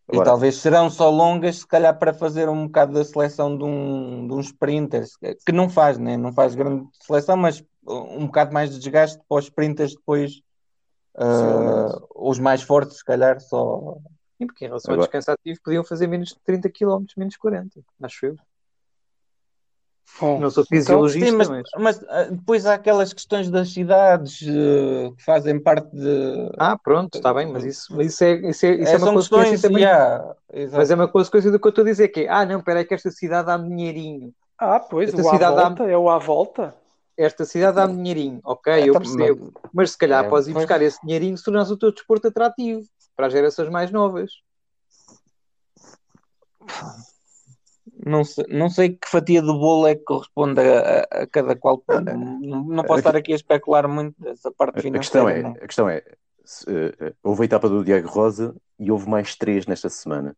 [0.06, 3.64] Agora, e talvez serão só longas, se calhar, para fazer um bocado da seleção de,
[3.64, 6.16] um, de uns sprinters, que não faz, né?
[6.16, 10.42] não faz grande seleção, mas um bocado mais de desgaste para os sprinters depois,
[11.16, 13.96] uh, os mais fortes, se calhar, só.
[14.36, 15.06] Sim, porque em relação Agora...
[15.06, 18.36] ao descanso ativo podiam fazer menos de 30 km, menos 40, acho eu.
[20.20, 24.42] Bom, não sou fisiologista, então, sim, mas, mas, ah, depois há aquelas questões das cidades
[24.42, 26.52] uh, que fazem parte de.
[26.56, 29.68] Ah, pronto, está bem, mas isso, isso, é, isso, é, isso é, é uma consequência
[29.68, 29.82] também.
[29.82, 30.36] Yeah,
[30.72, 32.84] mas é uma consequência do que eu estou a dizer, que é, ah, não, peraí,
[32.84, 34.32] que esta cidade dá dinheirinho.
[34.56, 35.90] Ah, pois, esta o cidade à volta dá...
[35.90, 36.74] é o à volta.
[37.16, 39.52] Esta cidade dá dinheirinho, ok, é, eu tá percebo.
[39.54, 42.28] Mas, mas se calhar é, podes ir buscar esse dinheirinho se tornares o teu desporto
[42.28, 42.82] atrativo
[43.16, 44.30] para as gerações mais novas.
[48.06, 51.82] Não sei, não sei que fatia do bolo é que corresponde a, a, cada qual.
[51.88, 54.98] Não, não posso estar aqui a especular muito dessa parte financeira.
[54.98, 56.02] A questão é, a questão é
[56.44, 60.36] se, uh, houve a etapa do Diego Rosa e houve mais três nesta semana.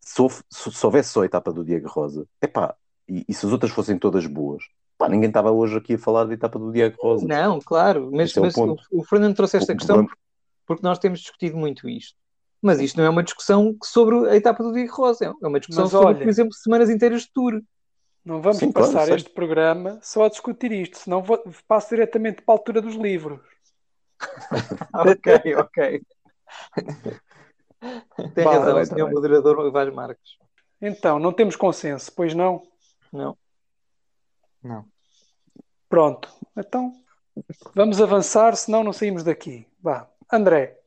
[0.00, 2.76] Se, houve, se, se houvesse só a etapa do Diego Rosa, epá,
[3.08, 4.62] e, e se as outras fossem todas boas,
[4.96, 7.26] pá, ninguém estava hoje aqui a falar da etapa do Diego Rosa.
[7.26, 10.16] Não, claro, mas, é mas o, o, Fernando trouxe esta o questão problema...
[10.66, 12.16] porque nós temos discutido muito isto.
[12.60, 15.84] Mas isto não é uma discussão sobre a etapa do Diego Rosa, é uma discussão
[15.84, 17.62] Mas, sobre, olha, por exemplo, semanas inteiras de tour.
[18.24, 22.42] Não vamos Sim, passar claro, este programa só a discutir isto, senão vou, passo diretamente
[22.42, 23.40] para a altura dos livros.
[24.92, 26.02] ok, ok.
[28.34, 30.36] Tem razão, senhor moderador Vaz Marques.
[30.80, 32.62] Então, não temos consenso, pois não?
[33.12, 33.36] Não.
[34.62, 34.84] Não.
[35.88, 36.92] Pronto, então
[37.74, 39.66] vamos avançar, senão não saímos daqui.
[39.80, 40.77] Vá, André,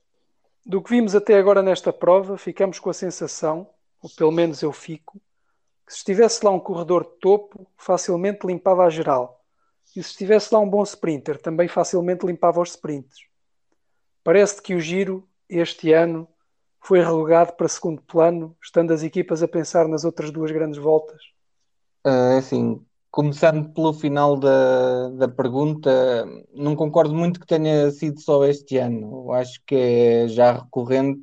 [0.66, 3.68] do que vimos até agora nesta prova, ficamos com a sensação,
[4.02, 5.20] ou pelo menos eu fico,
[5.86, 9.44] que se estivesse lá um corredor de topo, facilmente limpava a geral.
[9.96, 13.18] E se estivesse lá um bom sprinter, também facilmente limpava os sprints.
[14.24, 16.28] Parece que o giro, este ano,
[16.80, 21.22] foi relegado para segundo plano, estando as equipas a pensar nas outras duas grandes voltas?
[22.06, 28.46] Uh, assim, Começando pelo final da, da pergunta, não concordo muito que tenha sido só
[28.46, 29.26] este ano.
[29.26, 31.22] Eu acho que é já recorrente,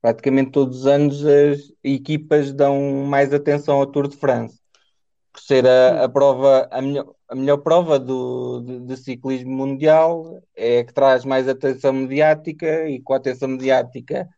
[0.00, 4.60] praticamente todos os anos as equipas dão mais atenção ao Tour de France.
[5.32, 10.40] Por ser a, a prova, a melhor, a melhor prova do, de, de, ciclismo mundial,
[10.54, 14.28] é que traz mais atenção mediática e com a atenção mediática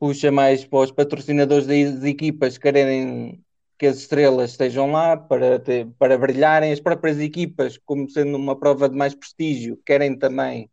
[0.00, 3.40] puxa mais para os patrocinadores das equipas quererem
[3.82, 6.70] que as estrelas estejam lá para, ter, para brilharem.
[6.70, 10.70] As próprias equipas, como sendo uma prova de mais prestígio, querem também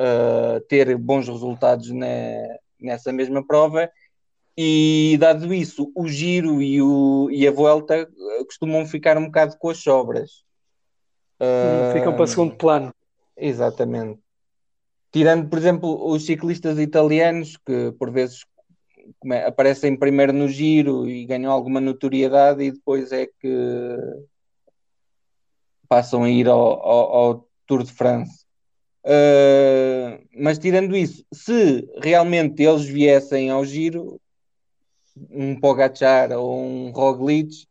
[0.00, 3.88] uh, ter bons resultados ne, nessa mesma prova.
[4.58, 9.56] E dado isso, o giro e, o, e a volta ah, costumam ficar um bocado
[9.56, 10.42] com as sobras.
[11.40, 12.92] Uh, Ficam para segundo plano.
[13.36, 14.18] Exatamente.
[15.12, 18.44] Tirando, por exemplo, os ciclistas italianos, que por vezes
[19.46, 23.96] aparecem primeiro no giro e ganham alguma notoriedade e depois é que
[25.88, 28.44] passam a ir ao, ao, ao Tour de France.
[29.04, 34.20] Uh, mas tirando isso, se realmente eles viessem ao giro,
[35.30, 37.66] um Pogacar ou um Roglic,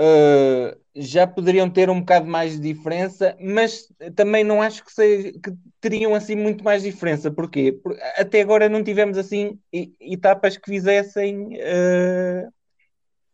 [0.00, 5.32] uh, já poderiam ter um bocado mais de diferença, mas também não acho que, seja,
[5.32, 7.30] que teriam assim muito mais diferença.
[7.30, 7.72] Porquê?
[7.72, 9.58] Porque até agora não tivemos assim
[10.00, 12.52] etapas que fizessem uh,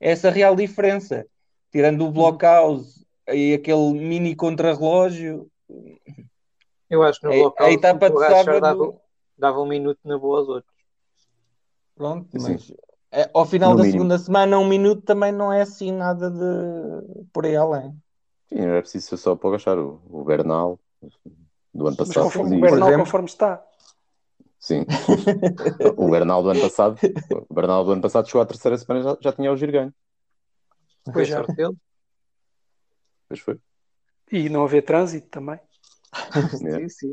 [0.00, 1.24] essa real diferença.
[1.70, 2.12] Tirando o uhum.
[2.12, 5.48] blockhouse e aquele mini contrarrelógio.
[6.90, 9.00] Eu acho que no blockhouse a etapa de sábado dava,
[9.38, 10.74] dava, um minuto na boa aos outros.
[11.94, 12.74] Pronto, mas é,
[13.34, 13.98] ao final no da mínimo.
[13.98, 17.94] segunda semana, um minuto também não é assim nada de por aí além.
[18.48, 20.78] Sim, não é preciso ser só para gastar o, o Bernal
[21.74, 22.24] do ano passado.
[22.24, 23.62] Mas conforme, o Bernal exemplo, conforme está.
[24.58, 24.86] Sim.
[25.96, 26.98] o Bernal do ano passado,
[27.48, 29.94] o Bernal do ano passado chegou à terceira semana já, já tinha o giro ganho.
[31.12, 31.42] Pois já.
[31.42, 31.76] Dele.
[33.28, 33.58] Pois foi.
[34.30, 35.58] E não haver trânsito também.
[36.56, 37.12] sim, sim.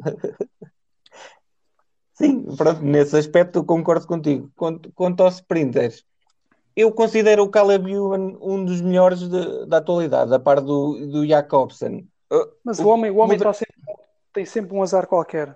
[2.19, 4.51] Sim, pronto, nesse aspecto concordo contigo.
[4.53, 6.03] Quanto, quanto aos sprinters,
[6.75, 11.25] eu considero o Caleb Ewan um dos melhores de, da atualidade, a par do, do
[11.25, 12.05] Jacobsen.
[12.61, 13.73] Mas o, o homem, o homem sempre,
[14.33, 15.55] tem sempre um azar qualquer.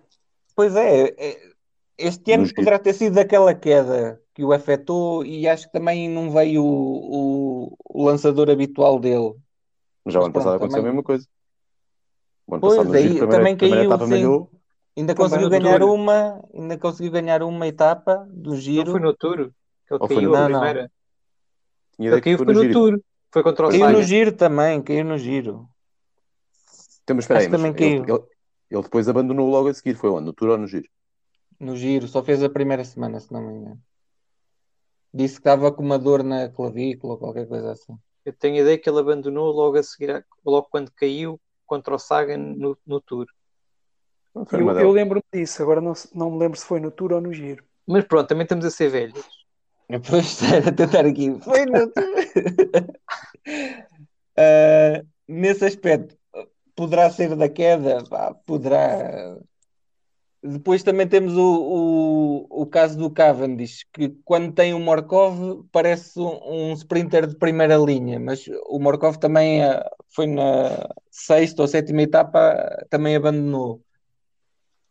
[0.55, 1.53] Pois é, é
[1.97, 6.31] este ano poderá ter sido daquela queda que o afetou e acho que também não
[6.31, 9.33] veio o, o, o lançador habitual dele.
[10.07, 10.91] Já o ano passado aconteceu também...
[10.91, 11.27] a mesma coisa.
[12.47, 14.49] O ano pois, passado, aí, giro, também caiu,
[14.95, 18.85] Ainda conseguiu ganhar uma, ainda conseguiu ganhar uma etapa do giro.
[18.85, 19.51] Não foi no Tour,
[19.87, 20.91] que ele caiu a primeira.
[21.97, 22.07] Não.
[22.07, 23.01] Ele caiu foi no, no Tour.
[23.31, 25.67] Foi contra o Caiu no giro também, caiu no giro.
[27.01, 28.11] Então, mas espera aí, mas ele, ele,
[28.69, 30.25] ele, depois abandonou logo a seguir, foi onde?
[30.25, 30.87] No Tour ou no giro?
[31.59, 33.81] No giro, só fez a primeira semana, se não me engano.
[35.11, 37.97] Disse que estava com uma dor na clavícula ou qualquer coisa assim.
[38.23, 41.99] Eu tenho a ideia que ele abandonou logo a seguir, logo quando caiu contra o
[41.99, 43.25] Sagan no, no Tour.
[44.35, 47.31] Eu, eu lembro-me disso, agora não, não me lembro se foi no Tour ou no
[47.31, 47.63] Giro.
[47.85, 49.23] Mas pronto, também estamos a ser velhos.
[49.89, 51.37] Depois era tentar aqui.
[51.41, 52.15] Foi no Tour.
[54.37, 56.17] Uh, nesse aspecto,
[56.75, 59.37] poderá ser da queda, pá, poderá.
[60.41, 66.19] Depois também temos o, o, o caso do Cavendish, que quando tem o Morkov parece
[66.19, 71.67] um, um sprinter de primeira linha, mas o Morkov também uh, foi na sexta ou
[71.67, 73.81] sétima etapa, também abandonou.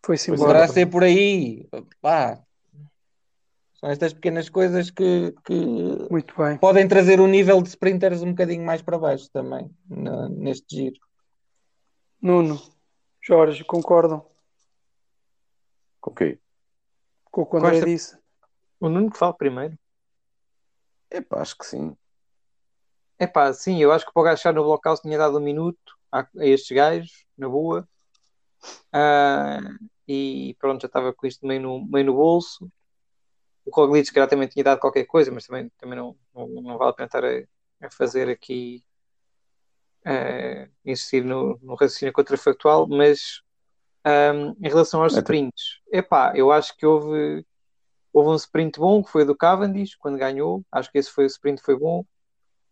[0.04, 0.52] Foi-se embora.
[0.52, 1.68] Poderá ser por aí.
[2.00, 2.42] Pá,
[3.82, 6.08] são estas pequenas coisas que, que
[6.60, 11.00] podem trazer o nível de sprinters um bocadinho mais para baixo também, no, neste giro.
[12.20, 12.62] Nuno,
[13.20, 14.24] Jorge, concordam?
[16.00, 16.38] Com o quê?
[17.24, 18.16] Com o que o André disse.
[18.78, 19.76] O Nuno que fala primeiro.
[21.10, 21.96] Epá, acho que sim.
[23.18, 26.20] Epá, sim, eu acho que para o gajo no blockhouse tinha dado um minuto a,
[26.20, 27.88] a estes gajos, na boa.
[28.94, 32.70] Uh, e pronto, já estava com isto meio no, meio no bolso.
[33.64, 36.90] O Roglic, que também tinha dado qualquer coisa, mas também, também não, não, não vale
[36.90, 38.84] a pena estar a, a fazer aqui,
[40.06, 43.40] uh, insistir no, no raciocínio contrafactual, mas
[44.04, 47.46] um, em relação aos sprints, epá, eu acho que houve,
[48.12, 51.26] houve um sprint bom, que foi do Cavendish, quando ganhou, acho que esse foi o
[51.26, 52.04] sprint foi bom.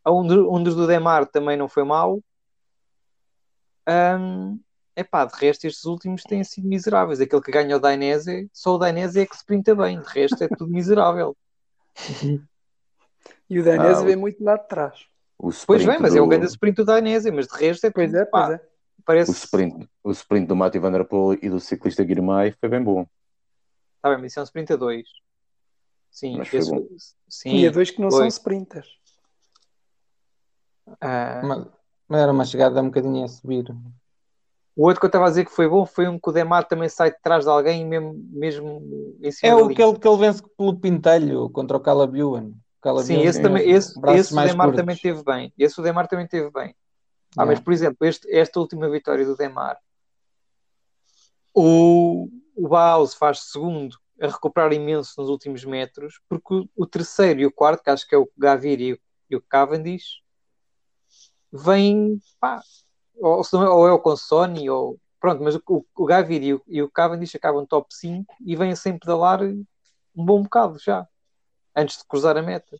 [0.06, 2.22] Um, um dos do Demar também não foi mau.
[3.88, 4.60] Um,
[4.96, 7.20] Epá, de resto estes últimos têm sido miseráveis.
[7.20, 10.48] Aquele que ganha o Dainese, só o Dainese é que sprinta bem, de resto é
[10.48, 11.36] tudo miserável.
[13.48, 15.06] e o Dainese ah, vem muito lá de trás.
[15.66, 16.18] Pois bem, mas do...
[16.18, 18.54] é um grande sprint do Dainese, mas de resto é pois tudo, é, pois pá,
[18.54, 18.60] é.
[19.04, 19.30] Parece...
[19.30, 22.82] O, sprint, o sprint do Mati Van Der Poel e do ciclista Guirmay foi bem
[22.82, 23.06] bom.
[23.96, 25.08] Está bem, mas isso é um sprint a dois.
[26.10, 26.70] Sim, mas esse,
[27.28, 28.18] sim, e a dois que não foi.
[28.18, 28.88] são sprinters.
[31.00, 31.40] Ah...
[31.44, 31.66] Mas,
[32.08, 33.64] mas era uma chegada um bocadinho a subir.
[34.76, 36.64] O outro que eu estava a dizer que foi bom foi um que o Demar
[36.64, 40.08] também sai de trás de alguém mesmo, mesmo em cima É o que ele, que
[40.08, 42.52] ele vence pelo Pintelho contra o Calabian.
[43.02, 44.80] Sim, esse, também, esse, esse o Demar curtos.
[44.80, 45.52] também teve bem.
[45.58, 46.74] Esse o Demar também teve bem.
[47.36, 49.78] Ah, mas por exemplo, este, esta última vitória do Demar,
[51.54, 57.40] o, o Baus faz segundo a recuperar imenso nos últimos metros, porque o, o terceiro
[57.40, 58.98] e o quarto, que acho que é o Gavir e o,
[59.30, 60.22] e o Cavendish,
[61.52, 62.60] vêm pá,
[63.20, 66.90] ou, ou é o Consoni, ou pronto, mas o, o Gavir e o, e o
[66.90, 69.64] Cavendish acabam top 5 e vêm sem pedalar um
[70.14, 71.06] bom bocado já,
[71.76, 72.78] antes de cruzar a meta.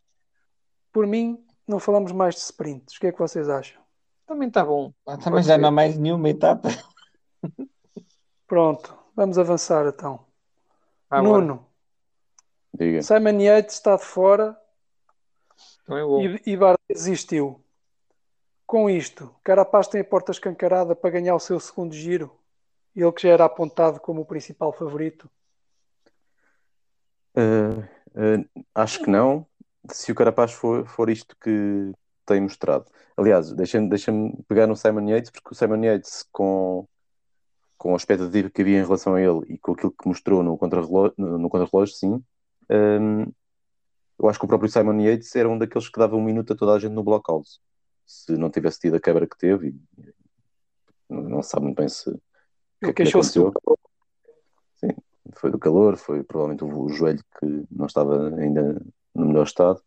[0.92, 2.96] Por mim, não falamos mais de sprints.
[2.96, 3.80] O que é que vocês acham?
[4.26, 4.92] Também está bom.
[5.06, 6.68] Ah, também já não há mais nenhuma etapa.
[8.46, 10.24] Pronto, vamos avançar então.
[11.08, 11.66] Ah, Nuno.
[12.72, 13.02] Diga.
[13.02, 14.56] Simon Yates está de fora
[15.88, 17.60] é e, e Bardet desistiu.
[18.70, 22.30] Com isto, Carapaz tem a porta escancarada para ganhar o seu segundo giro,
[22.94, 25.28] ele que já era apontado como o principal favorito.
[27.36, 29.44] Uh, uh, acho que não,
[29.90, 31.90] se o Carapaz for, for isto que
[32.24, 32.84] tem mostrado.
[33.16, 34.12] Aliás, deixa-me deixa
[34.46, 36.86] pegar no Simon Yates, porque o Simon Yates, com,
[37.76, 40.56] com a expectativa que havia em relação a ele e com aquilo que mostrou no
[40.56, 42.22] contrarrelógio, no, no contra sim,
[42.70, 43.32] um,
[44.16, 46.56] eu acho que o próprio Simon Yates era um daqueles que dava um minuto a
[46.56, 47.58] toda a gente no blockhouse
[48.10, 49.72] se não tivesse tido a quebra que teve,
[51.08, 52.10] não, não sabe muito bem se.
[52.10, 52.20] O
[52.80, 53.52] que, é que aconteceu.
[54.74, 54.88] Sim,
[55.34, 59.80] foi do calor, foi provavelmente o, o, joelho que não estava ainda no melhor estado.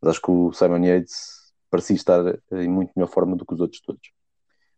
[0.00, 2.20] Mas acho que o Simon Yates parecia estar
[2.50, 4.10] em muito melhor forma do que os outros todos.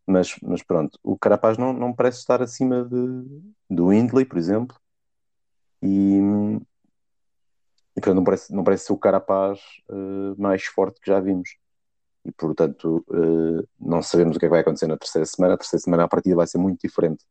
[0.07, 3.25] Mas, mas pronto, o Carapaz não, não parece estar acima de,
[3.71, 4.77] do Hindley, por exemplo,
[5.81, 6.19] e,
[7.97, 11.57] e portanto não parece, não parece ser o Carapaz uh, mais forte que já vimos
[12.25, 15.55] e portanto uh, não sabemos o que é que vai acontecer na terceira semana.
[15.55, 17.25] A terceira semana a partida vai ser muito diferente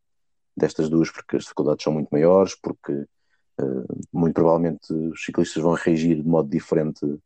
[0.56, 5.74] destas duas porque as dificuldades são muito maiores, porque uh, muito provavelmente os ciclistas vão
[5.74, 7.20] reagir de modo diferente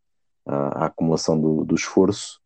[0.45, 2.39] à, à acumulação do, do, esforço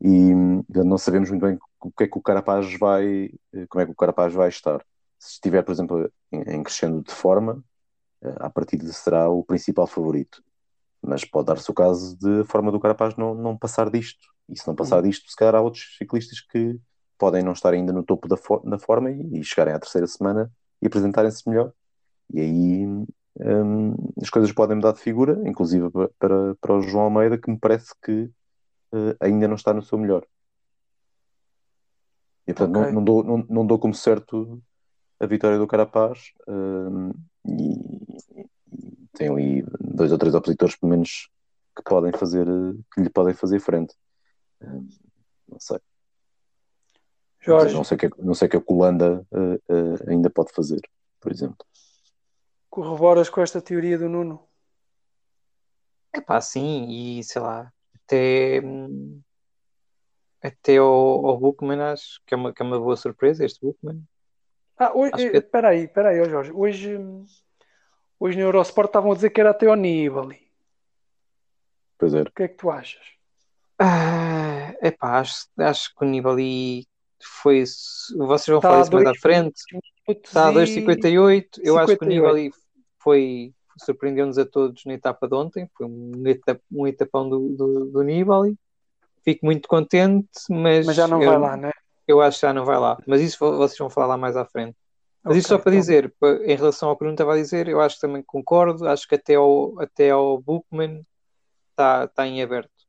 [0.00, 0.32] e
[0.68, 3.30] não sabemos muito bem o que é que o Carapaz vai,
[3.68, 4.84] como é que o Carapaz vai estar.
[5.18, 7.62] Se estiver, por exemplo, em, crescendo de forma,
[8.40, 10.42] a partida será o principal favorito
[11.02, 14.58] mas pode dar-se o caso de a forma do Carapaz não, não passar disto e
[14.58, 15.08] se não passar uhum.
[15.08, 16.78] disto, se calhar há outros ciclistas que
[17.18, 20.06] podem não estar ainda no topo da, for da forma e, e, chegarem à terceira
[20.06, 20.50] semana
[20.80, 21.72] e apresentarem-se melhor.
[22.32, 27.38] E aí um, as coisas podem mudar de figura, inclusive para, para o João Almeida,
[27.38, 28.30] que me parece que
[28.92, 30.26] uh, ainda não está no seu melhor.
[32.46, 32.92] E portanto okay.
[32.92, 34.60] não, não, dou, não, não dou como certo
[35.20, 37.12] a vitória do Carapaz um,
[37.46, 37.74] e,
[38.36, 41.30] e tem ali dois ou três opositores, pelo menos,
[41.76, 42.46] que podem fazer,
[42.92, 43.94] que lhe podem fazer frente.
[45.48, 45.78] Não sei.
[47.40, 47.74] Jorge.
[47.74, 50.80] Não sei o que, é não sei que a Colanda uh, uh, ainda pode fazer,
[51.20, 51.66] por exemplo.
[52.70, 54.48] Corroboras com esta teoria do Nuno?
[56.12, 58.62] É pá, sim, e sei lá, até,
[60.40, 64.02] até ao, ao Bookman, acho que é, uma, que é uma boa surpresa este Bookman.
[64.78, 65.36] Ah, hoje, que...
[65.38, 66.52] espera aí, espera aí, Jorge.
[66.52, 66.98] Hoje,
[68.20, 70.40] hoje no Eurosport estavam a dizer que era até ao Nibali.
[71.98, 72.22] Pois é.
[72.22, 73.04] O que é que tu achas?
[73.78, 74.31] Ah,
[74.82, 76.86] epá, acho, acho que o Nibali
[77.22, 77.64] foi.
[77.64, 79.62] Vocês vão tá falar isso mais à frente.
[80.08, 81.60] Está a 2,58.
[81.62, 82.50] Eu acho que o Nibali
[82.98, 83.54] foi.
[83.84, 85.68] Surpreendeu-nos a todos na etapa de ontem.
[85.76, 88.56] Foi um, etap, um etapão do, do, do Nibali.
[89.24, 90.86] Fico muito contente, mas.
[90.86, 91.70] Mas já não eu, vai lá, né?
[92.06, 92.98] Eu acho que já não vai lá.
[93.06, 94.76] Mas isso vocês vão falar lá mais à frente.
[95.22, 95.80] Mas okay, isso só para então.
[95.80, 96.12] dizer,
[96.44, 98.86] em relação ao que o Nuno estava a dizer, eu acho que também concordo.
[98.88, 101.06] Acho que até ao, até ao Bookman
[101.70, 102.81] está, está em aberto.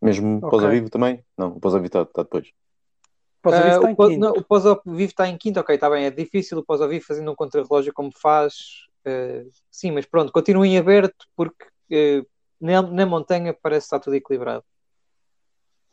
[0.00, 0.50] Mesmo okay.
[0.50, 1.24] pós-avivo também?
[1.36, 2.52] Não, o pós-avivo está, está depois.
[3.42, 4.28] Pós-avivo uh, está em quinto.
[4.28, 6.04] o pós-avivo está em quinto, ok, está bem.
[6.04, 8.54] É difícil o pós-avivo fazendo um contrarrelógio como faz.
[9.06, 12.26] Uh, sim, mas pronto, continua em aberto porque uh,
[12.60, 14.64] na, na montanha parece estar tudo equilibrado.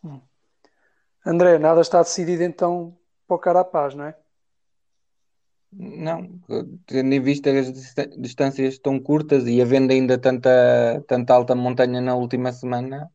[0.03, 0.19] Hum.
[1.25, 4.15] André, nada está decidido então para o Carapaz, não é?
[5.75, 6.39] Não,
[6.85, 7.71] tendo em vista as
[8.17, 13.09] distâncias tão curtas e havendo ainda tanta, tanta alta montanha na última semana,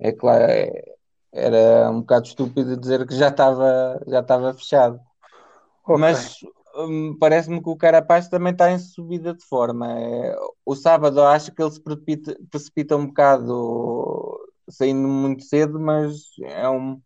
[0.00, 0.94] é claro, é,
[1.32, 5.00] era um bocado estúpido dizer que já estava já estava fechado.
[5.84, 5.96] Okay.
[5.98, 6.40] Mas
[6.74, 9.86] hum, parece-me que o Carapaz também está em subida de forma.
[9.98, 16.22] É, o sábado acho que ele se precipita, precipita um bocado saindo muito cedo, mas
[16.42, 17.00] é um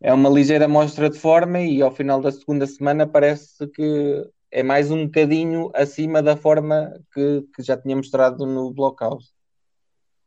[0.00, 4.62] é uma ligeira mostra de forma e ao final da segunda semana parece que é
[4.62, 9.32] mais um bocadinho acima da forma que, que já tinha mostrado no Blockhouse.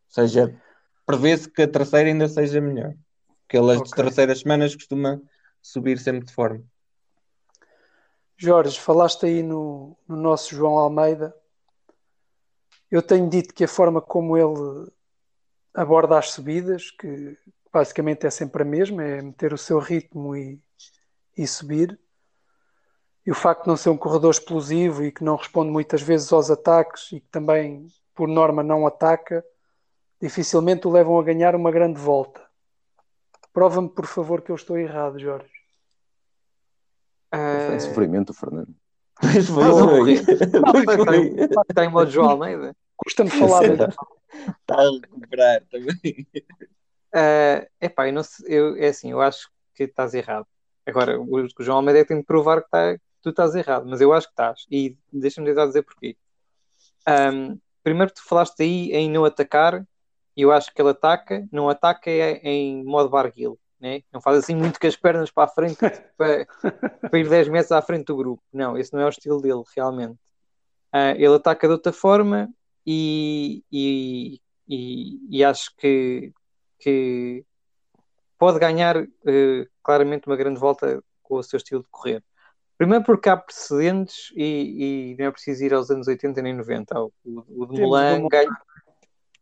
[0.07, 0.59] Ou seja,
[1.05, 2.93] prevê-se que a terceira ainda seja melhor.
[3.47, 4.03] Que ele as okay.
[4.03, 5.21] terceiras semanas costuma
[5.61, 6.63] subir sempre de forma.
[8.37, 11.33] Jorge, falaste aí no, no nosso João Almeida.
[12.91, 14.91] Eu tenho dito que a forma como ele
[15.73, 17.37] aborda as subidas, que
[17.71, 20.61] basicamente é sempre a mesma, é meter o seu ritmo e,
[21.37, 21.99] e subir.
[23.25, 26.31] E o facto de não ser um corredor explosivo e que não responde muitas vezes
[26.31, 29.43] aos ataques e que também, por norma, não ataca,
[30.21, 32.41] dificilmente o levam a ganhar uma grande volta.
[33.53, 35.49] Prova-me, por favor, que eu estou errado, Jorge.
[37.73, 38.73] Em sofrimento, Fernando.
[39.19, 40.13] Pois foi.
[41.69, 42.75] Está em modo João Almeida.
[42.97, 43.63] Custa-me falar.
[43.63, 46.27] Está a recuperar também.
[47.15, 50.45] Uh, epá, eu não sei, eu, é assim, eu acho que estás errado.
[50.85, 53.85] Agora, o, o João Almeida é tem de provar que, tá, que, tu estás errado,
[53.87, 54.65] mas eu acho que estás.
[54.69, 56.17] E deixa-me tentar dizer porquê.
[57.07, 59.85] Um, primeiro, tu falaste aí em não atacar,
[60.35, 64.01] e eu acho que ele ataca, não ataca é em modo barguil, né?
[64.11, 65.77] não faz assim muito com as pernas para a frente
[66.17, 66.45] para,
[67.09, 68.43] para, ir 10 metros à frente do grupo.
[68.51, 70.19] Não, esse não é o estilo dele, realmente.
[70.93, 72.49] Uh, ele ataca de outra forma
[72.85, 76.33] e, e, e, e acho que
[76.77, 77.43] que
[78.37, 82.23] pode ganhar uh, claramente uma grande volta com o seu estilo de correr.
[82.77, 86.99] Primeiro porque há precedentes e, e não é preciso ir aos anos 80 nem 90.
[86.99, 88.49] O, o de Mulan ganha,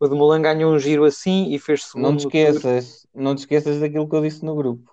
[0.06, 2.04] o de Mulan ganhou um giro assim e fez segundo.
[2.04, 4.92] Não te esqueças, não te esqueças daquilo que eu disse no grupo.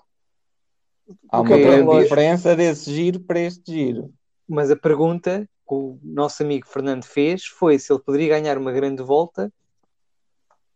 [1.28, 4.12] Há uma grande diferença desse giro para este giro.
[4.48, 8.72] Mas a pergunta que o nosso amigo Fernando fez foi se ele poderia ganhar uma
[8.72, 9.52] grande volta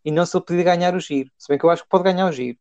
[0.05, 1.31] e não se ele podia ganhar o giro.
[1.39, 2.59] Se bem que eu acho que pode ganhar o giro.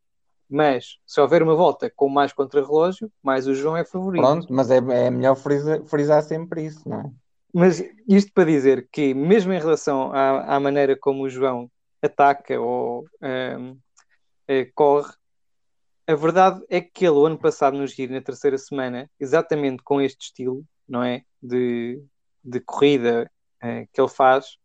[0.50, 4.22] Mas se houver uma volta com mais contra-relógio, mais o João é favorito.
[4.22, 7.12] Pronto, mas é, é melhor frisar, frisar sempre isso, não é?
[7.54, 11.70] Mas isto para dizer que, mesmo em relação à, à maneira como o João
[12.02, 13.78] ataca ou um,
[14.48, 15.14] é, corre,
[16.08, 20.02] a verdade é que ele, o ano passado, no giro, na terceira semana, exatamente com
[20.02, 21.24] este estilo, não é?
[21.42, 22.04] De,
[22.44, 24.58] de corrida é, que ele faz,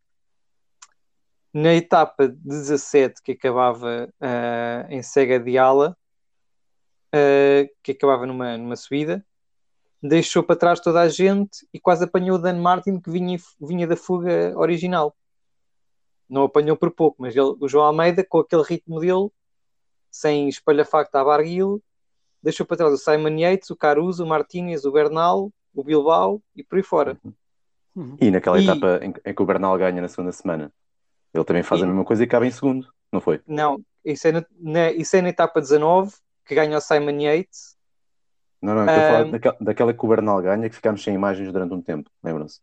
[1.53, 5.95] na etapa 17, que acabava uh, em Cega de Ala,
[7.81, 9.25] que acabava numa, numa subida,
[10.01, 13.87] deixou para trás toda a gente e quase apanhou o Dan Martin, que vinha, vinha
[13.87, 15.15] da fuga original.
[16.29, 19.29] Não apanhou por pouco, mas ele, o João Almeida, com aquele ritmo dele,
[20.11, 21.81] sem espalhafacto à barguil,
[22.41, 26.63] deixou para trás o Simon Yates, o Caruso, o Martínez, o Bernal, o Bilbao e
[26.63, 27.17] por aí fora.
[27.95, 28.17] Uhum.
[28.19, 28.63] E naquela e...
[28.63, 30.71] etapa em, em, que o Bernal ganha na segunda semana?
[31.33, 31.83] Ele também faz e...
[31.83, 33.41] a mesma coisa e acaba em segundo, não foi?
[33.45, 36.13] Não, isso é na, na, isso é na etapa 19,
[36.45, 37.77] que ganha o Simon Yates.
[38.61, 39.05] Não, não, eu estou um...
[39.05, 42.09] a falar daquela, daquela que o Bernal ganha, que ficámos sem imagens durante um tempo,
[42.23, 42.59] lembram-se?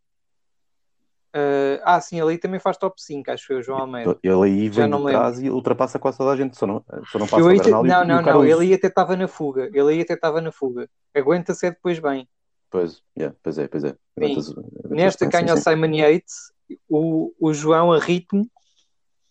[1.35, 4.19] Uh, ah, sim, ele aí também faz top 5, acho que foi o João Almeida.
[4.23, 7.27] Ele aí vem de trás e ultrapassa quase toda a gente, só não, só não
[7.27, 7.89] passa o Bernal te...
[7.89, 10.41] Não, e, não, e não, ele aí até estava na fuga, ele aí até estava
[10.41, 10.89] na fuga.
[11.15, 12.27] Aguenta-se é depois bem.
[12.71, 13.95] Pois, yeah, pois é, pois é.
[14.89, 16.53] Nesta ganha o Simon Yates,
[16.89, 18.49] o, o João a ritmo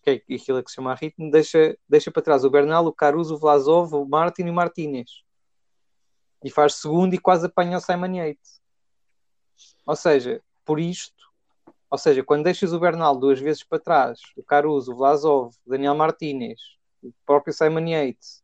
[0.05, 3.33] que é aquilo que se chama ritmo, deixa, deixa para trás o Bernal, o Caruso,
[3.33, 5.24] o Vlasov, o Martin e o Martinez.
[6.45, 8.61] E faz segundo e quase apanha o Simon Yates.
[9.83, 11.25] Ou seja, por isto,
[11.89, 15.69] ou seja, quando deixas o Bernal duas vezes para trás, o Caruso, o Vlasov, o
[15.71, 16.59] Daniel Martinez,
[17.01, 18.43] o próprio Simon Yates,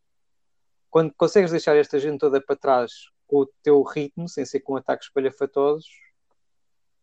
[0.89, 2.91] quando consegues deixar esta gente toda para trás
[3.27, 5.87] com o teu ritmo, sem ser com ataques espalhafatosos,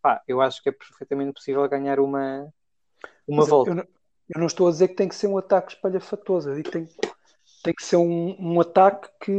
[0.02, 2.52] pá, eu acho que é perfeitamente possível ganhar uma,
[3.26, 3.70] uma volta.
[3.70, 6.56] Eu não, eu não, estou a dizer que tem que ser um ataque espalhafatoso, eu
[6.56, 6.88] digo que tem,
[7.62, 9.32] tem que ser um, um ataque que,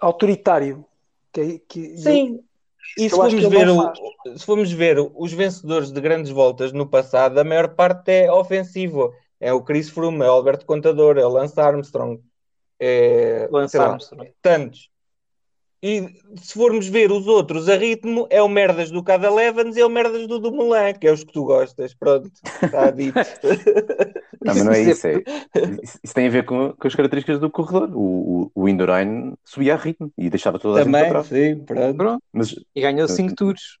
[0.00, 0.84] autoritário.
[1.32, 2.44] Que, que Sim, eu,
[2.96, 3.92] e se formos, ver o,
[4.36, 9.12] se formos ver os vencedores de grandes voltas no passado, a maior parte é ofensivo.
[9.40, 12.20] É o Chris Froome, é o Alberto Contador, é o Lance Armstrong,
[12.80, 14.32] é, Lance Armstrong.
[14.42, 14.90] tantos.
[15.80, 16.08] E
[16.42, 19.86] se formos ver os outros a ritmo, é o merdas do Cada Levens e é
[19.86, 21.94] o merdas do Dumoulin, que é os que tu gostas.
[21.94, 22.28] Pronto,
[22.62, 23.14] está dito.
[24.44, 25.06] não, mas não é isso.
[25.06, 25.22] É,
[26.02, 27.90] isso tem a ver com, com as características do corredor.
[27.94, 31.28] O, o, o Indurain subia a ritmo e deixava toda a Também, gente para trás.
[31.28, 31.96] sim, pronto.
[31.96, 32.22] pronto.
[32.32, 33.78] Mas, e ganhou 5 tours.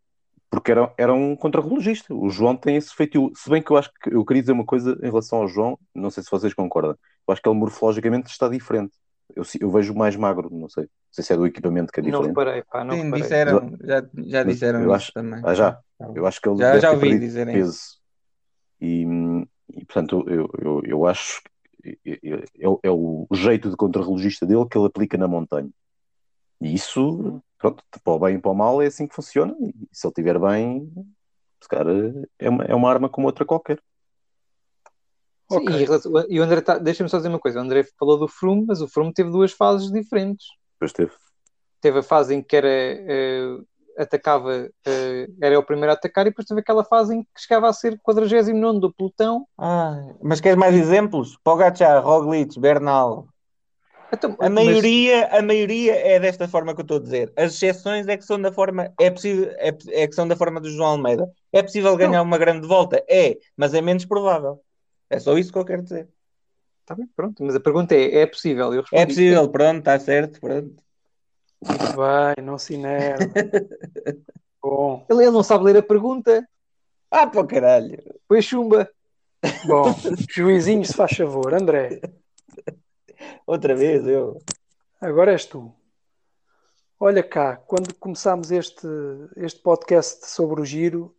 [0.50, 2.14] Porque era, era um contrarrelogista.
[2.14, 3.30] O João tem esse feito.
[3.34, 5.78] Se bem que eu acho que eu queria dizer uma coisa em relação ao João,
[5.94, 6.96] não sei se vocês concordam.
[7.26, 8.92] Eu acho que ele morfologicamente está diferente.
[9.34, 10.84] Eu, eu vejo mais magro, não sei.
[10.84, 12.22] Não sei se é do equipamento que é diferente.
[12.22, 13.22] Não reparei, pá, não Sim, reparei.
[13.22, 15.42] disseram, já, já disseram eu acho, também.
[15.44, 15.80] Ah, já.
[16.14, 17.98] Eu acho que ele já, já ouvi dizerem peso.
[18.80, 19.04] E,
[19.70, 21.42] e portanto, eu, eu, eu acho
[21.82, 25.70] que é, é o jeito de contrarrelogista dele que ele aplica na montanha.
[26.60, 29.54] E isso, pronto, para o bem e para o mal é assim que funciona.
[29.60, 30.90] E se ele estiver bem,
[31.60, 31.92] se cara
[32.38, 33.80] é uma, é uma arma como outra qualquer.
[35.50, 35.84] Sim, okay.
[35.84, 38.66] e, e, o André, tá, deixa-me só dizer uma coisa: o André falou do Froome,
[38.66, 40.46] mas o Froome teve duas fases diferentes.
[40.78, 41.12] Pois teve.
[41.80, 46.30] Teve a fase em que era, uh, atacava, uh, era o primeiro a atacar, e
[46.30, 49.46] depois teve aquela fase em que chegava a ser 49 do pelotão.
[49.56, 51.38] Ah, mas queres mais exemplos?
[51.42, 53.28] Pogacar, Roglic, Bernal.
[54.12, 55.38] Então, a, maioria, mas...
[55.38, 57.32] a maioria é desta forma que eu estou a dizer.
[57.36, 60.60] As exceções é que são da forma, é, possível, é, é que são da forma
[60.60, 61.30] do João Almeida.
[61.52, 63.02] É possível ganhar uma grande volta?
[63.08, 64.60] É, mas é menos provável.
[65.10, 66.08] É só isso que eu quero dizer.
[66.82, 67.44] Está bem, pronto.
[67.44, 68.72] Mas a pergunta é: é possível?
[68.72, 70.82] Eu é possível, pronto, está certo, pronto.
[71.62, 73.24] Muito bem, não se inerva.
[74.62, 75.04] Bom.
[75.10, 76.48] Ele, ele não sabe ler a pergunta.
[77.10, 78.02] Ah, para caralho.
[78.26, 78.90] Foi chumba.
[79.66, 79.94] Bom,
[80.30, 81.54] juizinho, se faz favor.
[81.54, 82.00] André.
[83.46, 84.40] Outra vez, eu.
[85.00, 85.72] Agora és tu.
[86.98, 88.88] Olha cá, quando começámos este,
[89.36, 91.14] este podcast sobre o giro,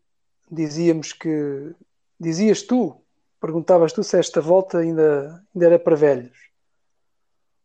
[0.49, 1.75] dizíamos que.
[2.19, 3.01] Dizias tu
[3.39, 6.49] Perguntavas tu se esta volta ainda, ainda era para velhos.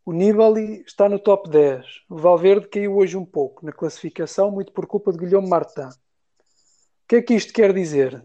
[0.04, 2.02] O Nibali está no top 10.
[2.10, 5.88] O Valverde caiu hoje um pouco na classificação, muito por culpa de Guilherme Martin.
[5.88, 8.22] O que é que isto quer dizer?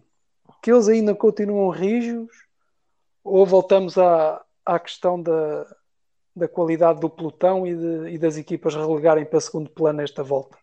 [0.61, 2.29] Que eles ainda continuam rijos?
[3.23, 5.65] Ou voltamos à, à questão da,
[6.35, 10.57] da qualidade do pelotão e, de, e das equipas relegarem para segundo plano esta volta?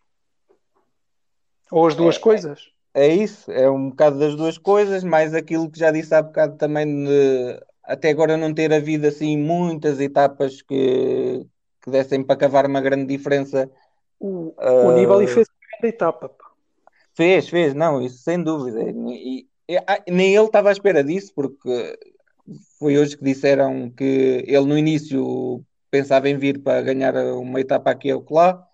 [1.70, 2.70] Ou as duas é, coisas?
[2.96, 6.56] É isso, é um bocado das duas coisas, mais aquilo que já disse há bocado
[6.56, 11.46] também de até agora não ter havido assim muitas etapas que,
[11.82, 13.70] que dessem para cavar uma grande diferença.
[14.18, 16.30] O, uh, o Nibali fez uma grande etapa.
[17.14, 18.80] Fez, fez, não, isso sem dúvida.
[18.82, 21.98] E, e, ah, nem ele estava à espera disso, porque
[22.78, 27.90] foi hoje que disseram que ele no início pensava em vir para ganhar uma etapa
[27.90, 28.66] aqui ou lá,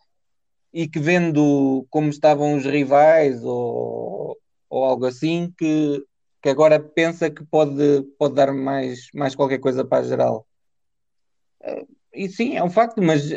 [0.72, 4.38] e que vendo como estavam os rivais ou,
[4.70, 6.02] ou algo assim, que,
[6.42, 10.46] que agora pensa que pode, pode dar mais, mais qualquer coisa para a geral.
[11.62, 13.30] Eh, e sim, é um facto, mas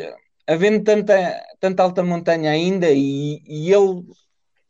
[0.46, 4.04] havendo tanta, tanta alta montanha ainda e, e ele,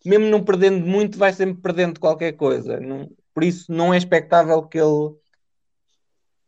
[0.05, 2.81] mesmo não perdendo muito, vai sempre perdendo qualquer coisa.
[2.81, 5.15] Não, por isso não é expectável que ele,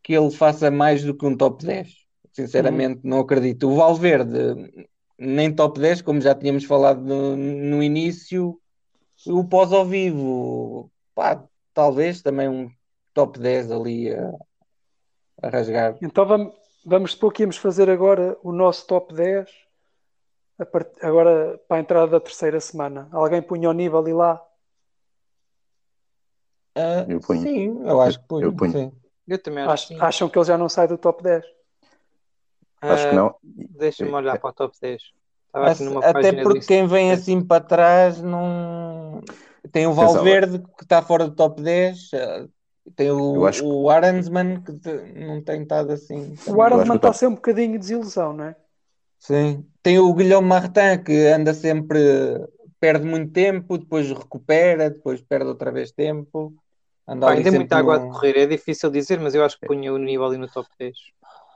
[0.03, 1.89] que ele faça mais do que um top 10.
[2.33, 3.11] Sinceramente, uhum.
[3.11, 3.69] não acredito.
[3.69, 4.89] O Valverde
[5.19, 8.59] nem top 10, como já tínhamos falado no, no início,
[9.27, 11.43] o pós ao vivo, pá,
[11.75, 12.71] talvez também um
[13.13, 14.33] top 10 ali a,
[15.43, 15.97] a rasgar.
[16.01, 16.55] Então vamos,
[16.87, 19.51] vamos supor que íamos fazer agora o nosso top 10
[20.67, 20.91] part...
[21.03, 23.09] agora para a entrada da terceira semana.
[23.13, 24.43] Alguém punha o nível ali lá?
[26.77, 27.43] Uh, eu ponho.
[27.43, 28.45] Sim, eu acho que punho.
[28.45, 28.73] Eu, ponho.
[28.73, 28.93] Sim.
[29.27, 31.45] eu também acho Ach, Acham que ele já não sai do top 10?
[32.81, 33.35] Acho que não.
[33.43, 35.03] Deixa-me olhar para o top 10.
[36.03, 39.23] até porque quem vem assim para trás não.
[39.73, 42.11] Tem o Valverde que está fora do top 10.
[42.13, 42.47] Eh,
[42.97, 43.67] tem o, acho...
[43.67, 43.89] o
[44.65, 46.35] que não tem estado assim.
[46.47, 48.57] O Arandsman está a ser um bocadinho de desilusão, não é?
[49.19, 49.67] Sim.
[49.83, 51.99] Tem o Guilherme Martin que anda sempre,
[52.81, 56.55] perde muito tempo, depois recupera, depois perde outra vez tempo.
[57.07, 58.11] Ainda muita água no...
[58.11, 60.69] a correr, é difícil dizer, mas eu acho que punha o nível ali no top
[60.79, 60.97] 10.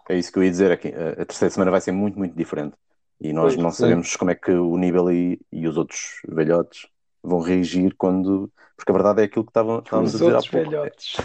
[0.09, 0.89] É isso que eu ia dizer aqui.
[0.89, 2.75] A terceira semana vai ser muito, muito diferente.
[3.21, 4.19] E nós pois, não sabemos sim.
[4.19, 6.89] como é que o nível e, e os outros velhotes
[7.23, 8.53] vão reagir quando.
[8.77, 10.71] Porque a verdade é aquilo que estávamos a dizer há pouco.
[10.71, 11.17] Velhotes.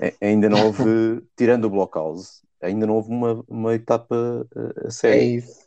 [0.00, 4.46] É, é, ainda não houve, tirando o Blockhouse, ainda não houve uma, uma etapa
[4.84, 5.20] a sério.
[5.20, 5.64] É isso.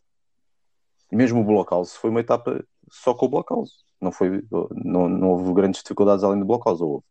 [1.10, 2.62] Mesmo o Blockhouse foi uma etapa
[2.92, 3.76] só com o Blockhouse.
[4.02, 7.06] Não, foi, não, não houve grandes dificuldades além do Blockhouse, ou houve?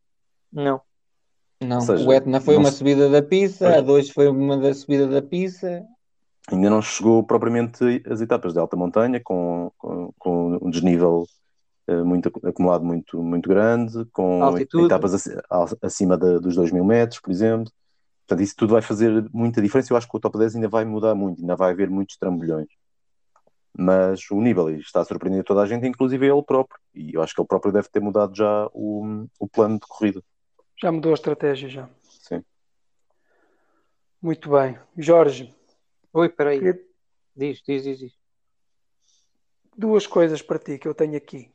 [0.52, 0.80] Não.
[1.60, 5.06] Não, seja, o Etna foi uma subida da pista, a 2 foi uma da subida
[5.06, 5.84] da pista.
[6.52, 11.26] Ainda não chegou propriamente as etapas de alta montanha, com, com, com um desnível
[11.88, 14.86] uh, muito acumulado muito, muito grande, com Altitude.
[14.86, 15.28] etapas
[15.82, 17.72] acima de, dos 2 mil metros, por exemplo.
[18.26, 19.92] Portanto, isso tudo vai fazer muita diferença.
[19.92, 22.68] Eu acho que o top 10 ainda vai mudar muito, ainda vai haver muitos trambolhões.
[23.78, 26.78] Mas o Nibali está a surpreender toda a gente, inclusive ele próprio.
[26.94, 30.22] E eu acho que ele próprio deve ter mudado já o, o plano de corrida.
[30.80, 31.90] Já mudou a estratégia, já.
[32.02, 32.44] Sim.
[34.20, 34.78] Muito bem.
[34.96, 35.54] Jorge.
[36.12, 36.60] Oi, peraí.
[36.60, 36.86] Que...
[37.34, 38.12] Diz, diz, diz, diz.
[39.76, 41.50] Duas coisas para ti que eu tenho aqui.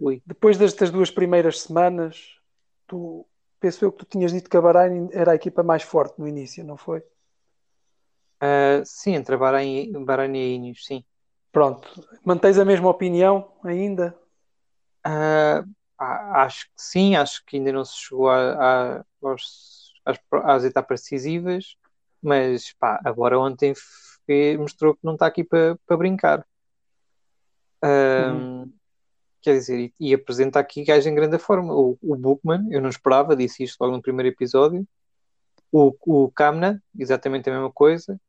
[0.00, 0.22] Oi.
[0.26, 2.38] Depois destas duas primeiras semanas,
[2.86, 3.26] tu
[3.60, 6.26] penso eu que tu tinhas dito que a Bahrein era a equipa mais forte no
[6.26, 7.00] início, não foi?
[8.42, 11.04] Uh, sim, entre a Bahrein, Bahrein e a Ineos, sim.
[11.52, 11.88] Pronto.
[12.24, 14.18] Mantens a mesma opinião ainda?
[15.06, 15.68] Uh,
[16.02, 21.00] acho que sim, acho que ainda não se chegou a, a, aos, às, às, etapas
[21.00, 21.76] decisivas,
[22.22, 23.74] mas pá, agora ontem
[24.58, 26.46] mostrou que não está aqui para pa brincar.
[27.84, 27.88] Um,
[28.30, 28.72] uhum.
[29.42, 31.74] Quer dizer, e, e, apresenta aqui gajo em grande forma.
[31.74, 34.86] O, o Bookman, eu não esperava, disse isto logo no primeiro episódio.
[35.70, 38.20] O, o Kamna, exatamente a mesma coisa.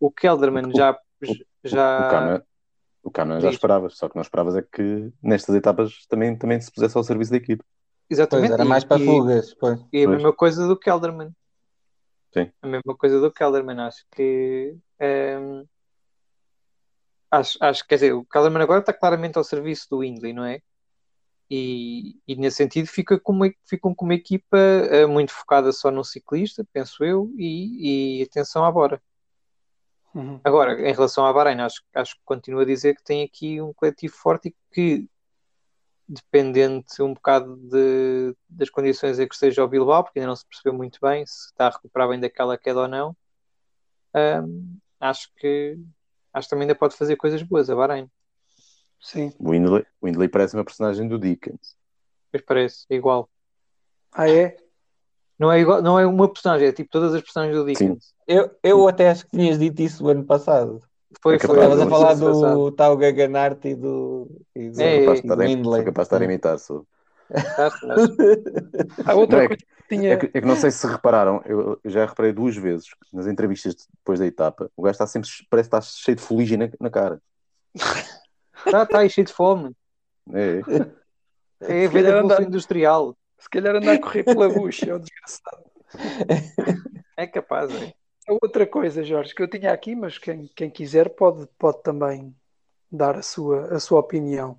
[0.00, 0.92] O Kelderman já.
[0.92, 2.06] O, já...
[2.06, 2.46] O Kamna,
[3.04, 6.72] o Canon já esperavas, só que não esperavas é que nestas etapas também, também se
[6.72, 7.62] pusesse ao serviço da equipe.
[8.08, 8.48] Exatamente.
[8.48, 9.54] Pois, era mais para e, fugas.
[9.54, 9.78] Pois.
[9.92, 10.08] E a pois.
[10.08, 11.30] mesma coisa do Kelderman.
[12.32, 12.50] Sim.
[12.62, 13.80] A mesma coisa do Kelderman.
[13.80, 14.74] Acho que.
[14.98, 15.38] É...
[17.30, 20.60] Acho, acho, quer dizer, o Kelderman agora está claramente ao serviço do Hindley, não é?
[21.50, 25.90] E, e nesse sentido fica com uma, ficam com uma equipa uh, muito focada só
[25.90, 29.02] no ciclista, penso eu, e, e atenção à Bora.
[30.14, 30.40] Uhum.
[30.44, 33.72] Agora, em relação à Bahrein, acho, acho que continuo a dizer que tem aqui um
[33.72, 35.08] coletivo forte e que,
[36.08, 40.46] dependente um bocado de, das condições em que esteja o Bilbao, porque ainda não se
[40.46, 43.16] percebeu muito bem se está a recuperar bem daquela queda ou não,
[44.14, 45.76] um, acho que
[46.32, 48.08] acho que também ainda pode fazer coisas boas a Bahrein.
[49.00, 49.32] Sim.
[49.38, 51.76] O Windley, o Windley parece uma personagem do Dickens.
[52.30, 53.28] Pois parece, é igual.
[54.12, 54.56] Ah, é?
[55.38, 58.04] Não é, igual, não é uma personagem, é tipo todas as personagens do Dickens.
[58.04, 58.10] Sim.
[58.26, 60.80] Eu, eu até acho que tinhas dito isso o ano passado.
[61.22, 61.56] Foi, é foi.
[61.56, 65.84] Estavas a falar do tal Gaganart e do, e do, é, capaz, é, Windley.
[65.84, 66.58] capaz de estar a imitar.
[66.58, 66.86] Sou.
[69.06, 69.56] ah, outra não, é, que,
[69.88, 70.12] tinha...
[70.12, 73.74] é, que, é, que, não sei se repararam, eu, já reparei duas vezes nas entrevistas
[73.98, 74.70] depois da etapa.
[74.76, 77.20] O gajo está sempre, parece que está cheio de fuligem na, na cara.
[78.66, 79.74] Está, está aí cheio de fome.
[80.32, 80.60] É,
[81.60, 82.42] é a vida andar...
[82.42, 83.16] industrial.
[83.44, 85.64] Se calhar andar a correr pela bucha, é um desgraçado.
[87.16, 87.94] É capaz, é.
[88.28, 92.34] Outra coisa, Jorge, que eu tinha aqui, mas quem, quem quiser pode, pode também
[92.90, 94.58] dar a sua, a sua opinião.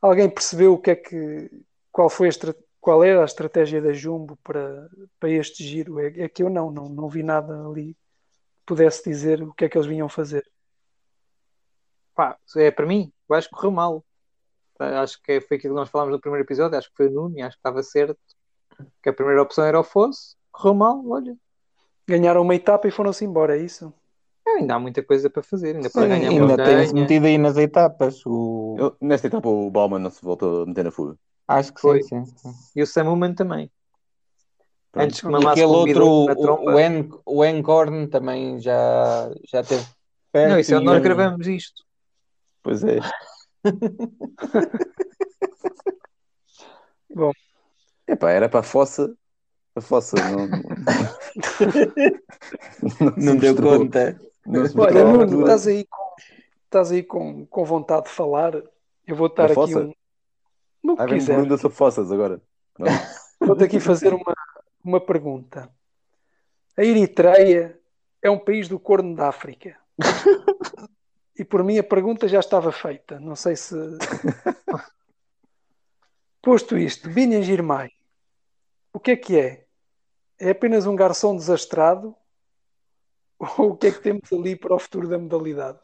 [0.00, 1.50] Alguém percebeu o que é que,
[1.92, 2.32] qual, foi a,
[2.80, 4.88] qual era a estratégia da Jumbo para,
[5.20, 6.00] para este giro?
[6.00, 9.66] É, é que eu não, não, não vi nada ali que pudesse dizer o que
[9.66, 10.50] é que eles vinham fazer.
[12.14, 14.04] Pá, é para mim, eu acho que correu mal.
[14.78, 17.36] Acho que foi aquilo que nós falámos no primeiro episódio, acho que foi o Nuno,
[17.38, 18.18] acho que estava certo.
[19.02, 21.36] Que a primeira opção era o Fosse, correu mal, olha,
[22.06, 23.92] Ganharam uma etapa e foram-se embora, é isso?
[24.46, 27.56] É, ainda há muita coisa para fazer, ainda para ganhar Ainda tem-se metido aí nas
[27.56, 28.20] etapas.
[28.26, 28.76] O...
[28.78, 31.16] Eu, nesta etapa o Bauman não se voltou a meter na fuga.
[31.48, 32.02] Acho que foi.
[32.02, 33.70] Sim, sim, E o Samuman também.
[34.92, 35.04] Pronto.
[35.06, 39.84] Antes que e aquele outro, o, en, o Encorn também já, já teve
[40.30, 40.52] perto.
[40.52, 41.82] Não, isso é onde nós gravamos isto.
[42.62, 42.98] Pois é.
[47.14, 47.32] Bom.
[48.06, 49.14] Epá, era para a fossa
[49.76, 50.62] a fossa não, não,
[53.16, 54.16] não deu conta.
[54.46, 56.14] Não Olha, Nuno, estás aí, com,
[56.64, 58.54] estás aí com, com vontade de falar.
[59.06, 59.80] Eu vou estar aqui fossa?
[59.80, 59.92] um.
[60.82, 61.34] No que quiser.
[61.34, 62.40] pergunta sobre fossas agora.
[63.40, 64.32] Vou-te aqui fazer uma,
[64.82, 65.68] uma pergunta.
[66.76, 67.76] A Eritreia
[68.22, 69.76] é um país do Corno da África.
[71.36, 73.18] E por mim a pergunta já estava feita.
[73.18, 73.74] Não sei se.
[76.40, 77.90] Posto isto, Binha Girmay,
[78.92, 79.64] o que é que é?
[80.38, 82.14] é apenas um garçom desastrado?
[83.58, 85.80] Ou o que é que temos ali para o futuro da modalidade?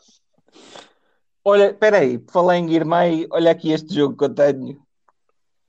[1.43, 4.83] Olha, espera aí, falar em Guirmay, olha aqui este jogo que eu tenho.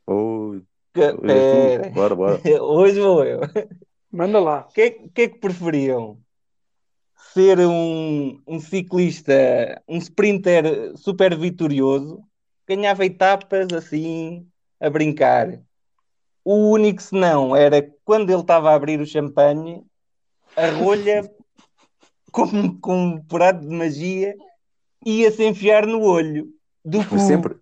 [0.05, 0.59] Oh.
[0.91, 1.89] Pera.
[1.93, 2.41] Bora, bora.
[2.61, 3.39] Hoje vou eu.
[4.11, 4.67] Manda lá.
[4.69, 6.19] O que, que, é que preferiam?
[7.33, 9.33] Ser um, um ciclista,
[9.87, 12.21] um sprinter super vitorioso,
[12.67, 14.45] ganhava etapas assim,
[14.79, 15.61] a brincar.
[16.43, 19.83] O único senão era quando ele estava a abrir o champanhe,
[20.55, 21.31] a rolha,
[22.31, 24.35] com, com um purado de magia,
[25.05, 26.49] ia-se enfiar no olho
[26.83, 27.55] do Mas sempre.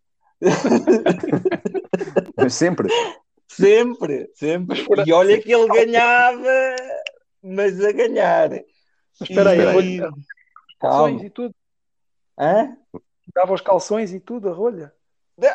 [2.36, 2.88] Mas sempre.
[3.47, 4.86] Sempre, sempre.
[5.05, 6.76] E olha que ele ganhava,
[7.43, 8.51] mas a ganhar.
[9.20, 10.01] Mas espera aí, e...
[10.80, 11.55] calções e tudo.
[12.38, 12.78] Hã?
[13.34, 14.93] Dava os calções e tudo, a rolha.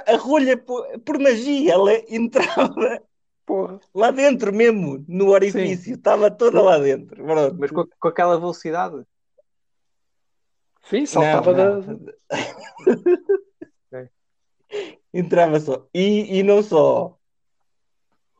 [0.07, 3.03] A rolha, por, por magia, ela entrava
[3.45, 3.79] Porra.
[3.95, 7.23] lá dentro mesmo, no orifício, estava toda lá dentro.
[7.23, 7.57] Pronto.
[7.59, 9.05] Mas com, com, aquela velocidade?
[10.85, 12.01] Sim, saltava não, não.
[13.91, 14.09] da.
[15.13, 15.87] Entrava só.
[15.95, 17.19] E, e não só.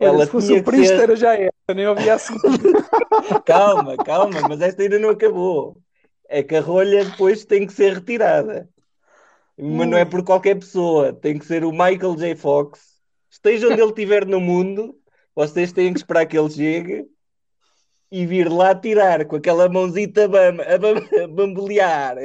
[0.01, 1.17] Ela se fosse o Príster, ser...
[1.17, 2.19] já era, nem ouvia a
[3.45, 5.77] calma, calma, mas esta ainda não acabou.
[6.29, 8.69] É que a rolha depois tem que ser retirada.
[9.57, 12.35] Mas não é por qualquer pessoa, tem que ser o Michael J.
[12.35, 13.01] Fox.
[13.31, 14.99] Esteja onde ele estiver no mundo,
[15.35, 17.07] vocês têm que esperar que ele chegue
[18.11, 22.17] e vir lá tirar com aquela mãozita bam, a, bam, a bambolear.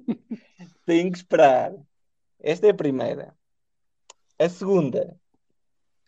[0.86, 1.74] Tem que esperar.
[2.42, 3.34] Esta é a primeira.
[4.38, 5.14] A segunda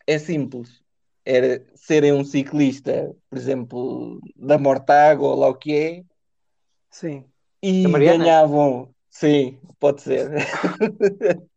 [0.07, 0.82] é simples.
[1.25, 6.03] Era serem um ciclista, por exemplo, da Mortágua ou lá o que é.
[6.89, 7.25] Sim.
[7.61, 8.93] E ganhavam.
[9.09, 10.29] Sim, pode ser.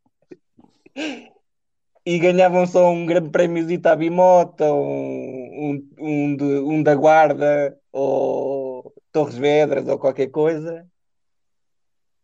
[2.06, 7.76] e ganhavam só um grande prémio de Itabimota, um, um, um, de, um da Guarda,
[7.90, 10.86] ou Torres Vedras, ou qualquer coisa,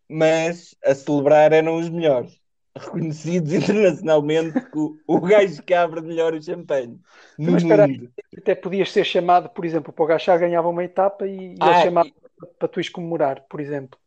[0.09, 2.39] mas a celebrar eram os melhores,
[2.77, 6.99] reconhecidos internacionalmente, o, o gajo que abre melhor o champanhe.
[7.39, 11.27] Mas espera aí, até podias ser chamado, por exemplo, para o Gachar ganhava uma etapa
[11.27, 12.47] e, ah, ele chamava e...
[12.59, 13.99] para tu comemorar, por exemplo.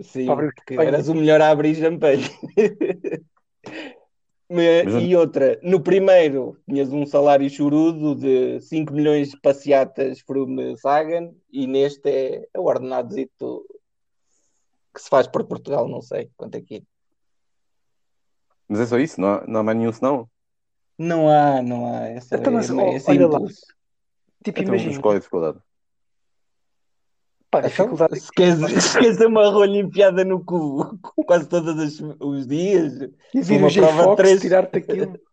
[0.00, 2.24] Sim, porque eras o melhor a abrir champanhe.
[5.00, 11.32] E outra, no primeiro tinhas um salário chorudo de 5 milhões de passeatas from Sagan
[11.50, 13.64] e neste é, é o ordenadozito
[14.94, 16.82] que se faz por Portugal, não sei quanto é que é.
[18.68, 20.28] Mas é só isso, não há, não há mais nenhum senão?
[20.98, 22.08] Não há, não há.
[22.08, 23.40] Essa então, mas, é, é olha lá.
[24.44, 25.00] Tipo, então, imagina.
[25.00, 25.58] Qual é a dificuldade?
[27.50, 28.20] Pá, então, dificuldade.
[28.20, 33.60] Se queres, se queres uma rolha enfiada no cu quase todos os dias, e vir
[33.60, 34.40] uma prova três...
[34.40, 35.18] tirar-te aquilo.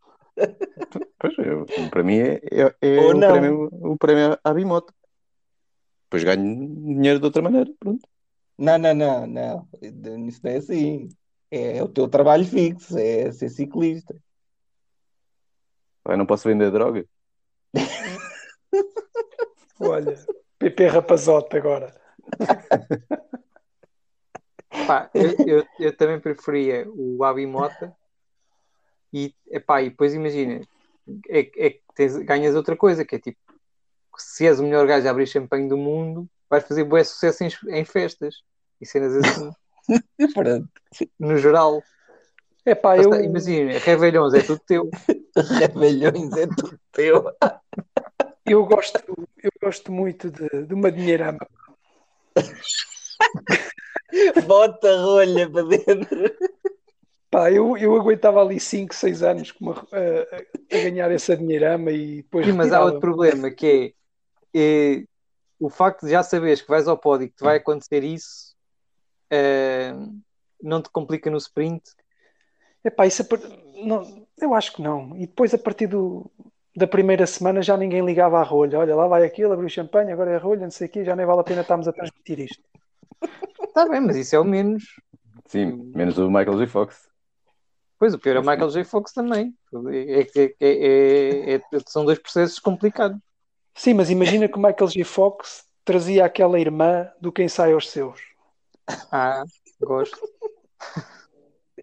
[1.19, 4.91] Pois, eu, para mim é, é, é o, prémio, o prémio à Bimoto.
[6.05, 7.69] Depois ganho dinheiro de outra maneira.
[7.79, 8.07] Pronto.
[8.57, 9.67] Não, não, não, não.
[10.27, 11.09] Isso não é assim.
[11.51, 14.15] É o teu trabalho fixo, é ser ciclista.
[16.05, 17.05] Eu não posso vender droga.
[19.79, 20.17] Olha,
[20.57, 21.93] PP Rapazote agora.
[24.87, 27.93] Pá, eu, eu, eu, também preferia o Abimota
[29.11, 30.61] e, epá, e depois imagina
[31.27, 33.37] é, é que tens, ganhas outra coisa que é tipo
[34.17, 37.79] se és o melhor gajo a abrir champanhe do mundo vais fazer bom sucesso em,
[37.79, 38.43] em festas
[38.79, 39.51] e cenas assim
[41.19, 41.83] no geral.
[42.65, 43.13] Epá, eu...
[43.23, 44.89] imagina, Revelhões é tudo teu.
[45.59, 47.25] Revelhões é tudo teu.
[48.45, 49.01] Eu gosto
[49.41, 51.47] eu gosto muito de, de uma dinheirama
[54.45, 56.35] Bota a rolha para dentro.
[57.29, 62.17] Pá, eu, eu aguentava ali 5, 6 anos a, a, a, ganhar essa dinheirama e
[62.17, 62.45] depois.
[62.45, 63.95] Sim, mas há outro problema que
[64.53, 65.03] é, é,
[65.59, 68.50] o facto de já saberes que vais ao pódio e que te vai acontecer isso
[69.31, 69.93] é,
[70.61, 71.81] não te complica no sprint.
[72.83, 73.25] Epá, isso é,
[73.83, 75.15] não, eu acho que não.
[75.15, 76.29] E depois a partir do,
[76.75, 78.79] da primeira semana já ninguém ligava à rolha.
[78.79, 81.15] Olha, lá vai aquilo, abriu champanhe, agora é a rolha, não sei o quê, já
[81.15, 82.63] nem vale a pena estarmos a transmitir isto.
[83.61, 84.83] Está bem, mas isso é o menos.
[85.45, 86.67] Sim, menos o Michael J.
[86.67, 87.09] Fox.
[87.99, 88.83] Pois, o pior é o Michael J.
[88.83, 89.53] Fox também.
[89.91, 93.19] É, é, é, é, são dois processos complicados.
[93.75, 95.03] Sim, mas imagina que o Michael J.
[95.03, 98.30] Fox trazia aquela irmã do quem sai aos seus.
[99.11, 99.43] Ah,
[99.81, 100.19] gosto.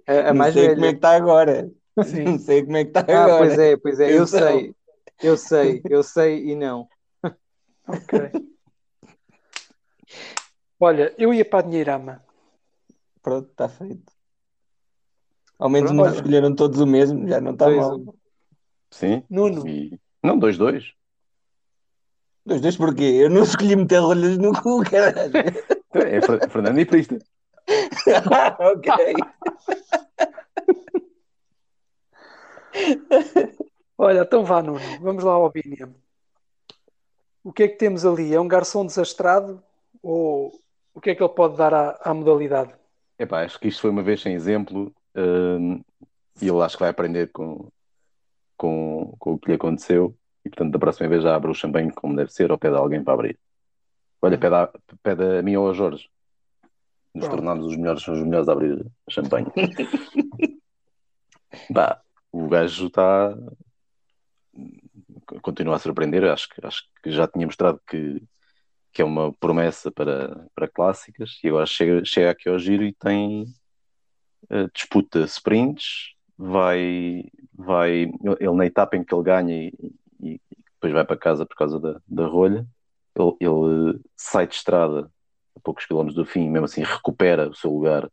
[0.06, 0.74] A, a mais não sei velha.
[0.74, 1.70] como é que está agora.
[2.04, 2.22] Sim.
[2.24, 3.38] Não sei como é que está ah, agora.
[3.38, 4.74] Pois é, pois é, eu, eu sei.
[5.20, 6.88] Eu sei, eu sei e não.
[7.88, 8.30] Ok.
[10.78, 12.22] Olha, eu ia para a Dinheirama.
[13.22, 14.12] Pronto, está feito.
[15.58, 16.16] Ao menos Pronto, não olha.
[16.16, 18.14] escolheram todos o mesmo, já não está mal.
[18.90, 19.24] Sim.
[19.28, 19.66] Nuno.
[19.66, 19.98] E...
[20.22, 20.94] Não, dois, dois.
[22.48, 23.04] Dois, dois porquê?
[23.04, 25.32] Eu não escolhi meter rolhas no cu, caralho.
[25.92, 27.18] É Fernando e Prista.
[28.58, 28.90] ok.
[33.98, 34.80] Olha, então vá, Nuno.
[35.02, 35.94] Vamos lá ao Biniam.
[37.44, 38.34] O que é que temos ali?
[38.34, 39.62] É um garçom desastrado
[40.02, 40.58] ou
[40.94, 42.72] o que é que ele pode dar à, à modalidade?
[43.18, 45.84] Epá, acho que isto foi uma vez sem exemplo uh,
[46.40, 47.68] e ele acho que vai aprender com,
[48.56, 50.17] com, com o que lhe aconteceu
[50.48, 52.78] e portanto da próxima vez já abre o champanhe como deve ser ou pede a
[52.78, 53.38] alguém para abrir.
[54.22, 54.70] Olha, pede a,
[55.02, 56.08] pede a mim ou a Jorge.
[57.14, 57.36] Nos Pronto.
[57.36, 59.46] tornamos os melhores, os melhores a abrir champanhe.
[61.70, 62.00] bah,
[62.32, 63.36] o gajo está
[65.42, 66.24] continua a surpreender.
[66.24, 68.22] Acho que, acho que já tinha mostrado que,
[68.92, 72.92] que é uma promessa para, para clássicas e agora chega, chega aqui ao giro e
[72.94, 73.44] tem
[74.50, 79.72] uh, disputa sprints, vai, vai ele na etapa em que ele ganha e,
[80.20, 80.40] e
[80.74, 82.66] depois vai para casa por causa da, da rolha,
[83.14, 85.10] ele, ele sai de estrada
[85.56, 88.08] a poucos quilómetros do fim, mesmo assim recupera o seu lugar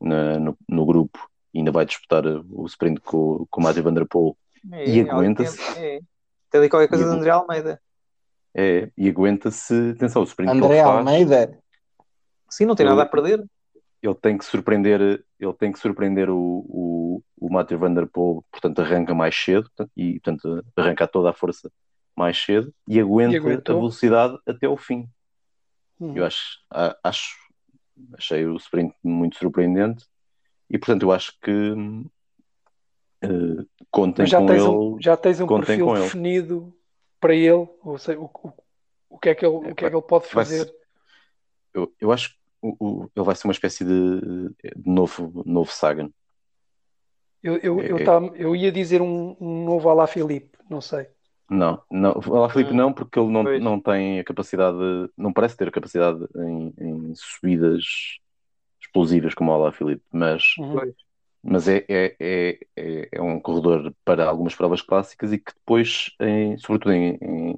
[0.00, 3.94] na, no, no, grupo e ainda vai disputar o sprint com, com o Matthew Van
[3.94, 4.36] Der Poel
[4.72, 5.60] é, e aguenta-se.
[5.78, 6.00] É, é.
[6.50, 7.80] Tem ali qualquer coisa de André Almeida.
[8.54, 11.58] É, e aguenta-se, atenção, o sprint André que ele faz, Almeida?
[12.48, 13.44] Sim, não tem ele, nada a perder.
[14.06, 18.44] Ele tem que surpreender, ele tem que surpreender o, o, o Matthew Van Der Poel,
[18.50, 21.70] portanto arranca mais cedo e portanto arranca toda a força
[22.16, 25.08] mais cedo e aguenta e a velocidade até o fim.
[26.00, 26.16] Hum.
[26.16, 26.60] Eu acho,
[27.02, 27.36] acho,
[28.14, 30.04] achei o sprint muito surpreendente
[30.70, 31.72] e portanto eu acho que
[33.24, 34.70] uh, contem já com tens ele.
[34.70, 36.72] Um, já tens um perfil definido
[37.18, 38.52] para ele, ou seja, o, o,
[39.10, 40.72] o, que é que ele, o que é que ele pode fazer?
[41.74, 42.36] eu, eu acho que
[42.78, 44.20] o, ele vai ser uma espécie de,
[44.76, 46.10] de novo, novo Sagan.
[47.42, 51.06] Eu, eu, é, eu, tá, eu ia dizer um, um novo Alá Filipe, não sei.
[51.48, 54.78] Não, não, Alá Filipe hum, não, porque ele não, não tem a capacidade,
[55.16, 57.84] não parece ter a capacidade em, em subidas
[58.80, 60.92] explosivas como o Alá Filipe, mas uhum.
[61.48, 66.10] Mas é, é, é, é, é um corredor para algumas provas clássicas e que depois,
[66.18, 67.56] em, sobretudo em, em,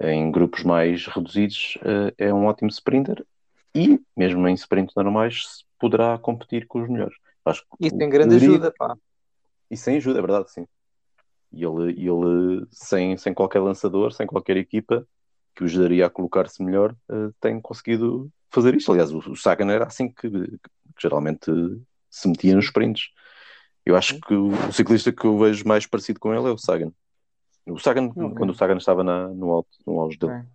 [0.00, 3.22] em, grupos mais reduzidos, eh, é um ótimo sprinter
[3.74, 7.16] e, mesmo em sprints normais, poderá competir com os melhores.
[7.44, 8.96] Acho e tem grande ajuda, pá.
[9.70, 10.66] E sem ajuda, é verdade, sim.
[11.52, 15.06] E ele, ele sem, sem qualquer lançador, sem qualquer equipa
[15.54, 18.90] que o ajudaria a colocar-se melhor, uh, tem conseguido fazer isto.
[18.90, 20.58] Aliás, o, o Sagan era assim que, que
[21.00, 21.50] geralmente
[22.10, 23.10] se metia nos sprints.
[23.84, 26.92] Eu acho que o ciclista que eu vejo mais parecido com ele é o Sagan.
[27.66, 28.36] O Sagan, okay.
[28.36, 30.32] quando o Sagan estava na, no, alto, no auge dele.
[30.32, 30.46] Okay.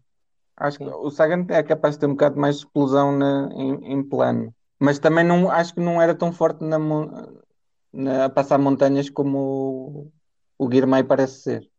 [0.60, 3.94] Acho que o Sagan é capaz de ter um bocado mais de explosão na, em,
[3.94, 6.78] em, plano, mas também não, acho que não era tão forte na,
[7.94, 10.12] na a passar montanhas como
[10.58, 11.70] o, o Guirmay parece ser.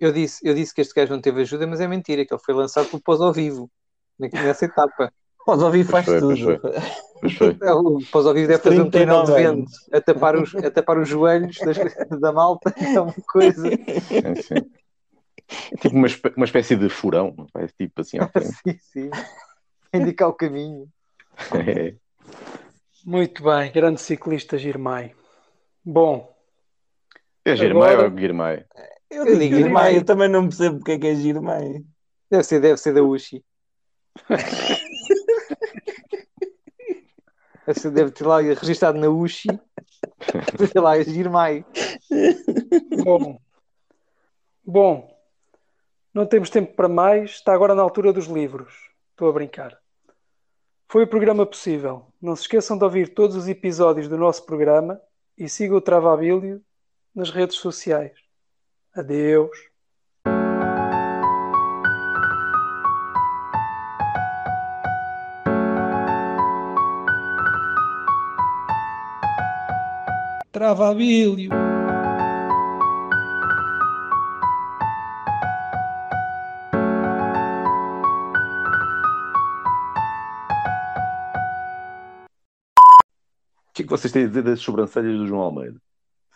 [0.00, 2.42] Eu disse, eu disse que este gajo não teve ajuda, mas é mentira, que ele
[2.42, 3.70] foi lançado pelo pós ao vivo
[4.18, 5.12] nessa etapa.
[5.44, 6.60] Pós ao vivo faz tudo.
[7.62, 10.70] É, o pós ao vivo deve fazer um túnel de vento a tapar os, a
[10.70, 11.78] tapar os joelhos das,
[12.20, 12.74] da malta.
[12.76, 13.62] É uma coisa.
[15.72, 18.52] É, tipo uma, uma espécie de furão, é tipo assim à frente.
[18.52, 19.10] sim, sim.
[19.92, 20.88] Indicar o caminho.
[21.52, 21.94] É.
[23.04, 25.14] Muito bem, grande ciclista Girmay.
[25.84, 26.34] Bom.
[27.44, 28.08] É Girmay agora...
[28.08, 28.64] ou Girmay?
[29.10, 31.84] Eu digo Girmay, eu também não percebo porque é que é Girmay.
[32.30, 33.44] Deve ser, deve ser da Uchi.
[37.66, 39.48] Essa deve ter lá registado na UXI.
[40.70, 41.64] Sei lá, Girmay.
[43.02, 43.40] Bom.
[44.64, 45.13] Bom.
[46.14, 47.32] Não temos tempo para mais.
[47.32, 48.72] Está agora na altura dos livros.
[49.10, 49.76] Estou a brincar.
[50.88, 52.06] Foi o programa possível.
[52.22, 55.00] Não se esqueçam de ouvir todos os episódios do nosso programa
[55.36, 56.62] e sigam o Travabilio
[57.12, 58.12] nas redes sociais.
[58.94, 59.50] Adeus.
[70.52, 71.73] Travabilho.
[83.96, 85.80] Vocês têm a dizer das sobrancelhas do João Almeida?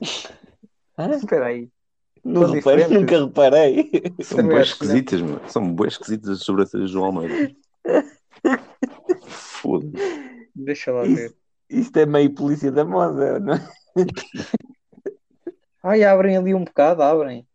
[0.01, 1.69] Espera aí.
[2.25, 3.91] Não reparei, nunca reparei.
[4.23, 5.41] São bem esquisitas, mano.
[5.49, 7.55] São bem esquisitas as sobrancelhas do João Almeida.
[9.27, 10.49] Foda-se.
[10.55, 11.35] Deixa lá ver.
[11.69, 13.69] Isto é meio polícia da moda, não é?
[15.83, 17.47] Ai, abrem ali um bocado, abrem.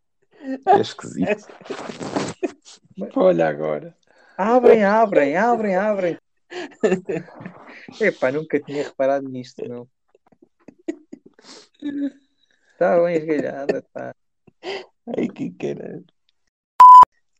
[0.68, 1.48] É esquisito.
[3.16, 3.96] Olha agora.
[4.38, 6.18] Abrem, abrem, abrem, abrem.
[8.00, 9.90] Epá, nunca tinha reparado nisto, meu.
[12.74, 14.16] Está bem esgalhada, tá.
[15.18, 16.06] Ai, que caralho.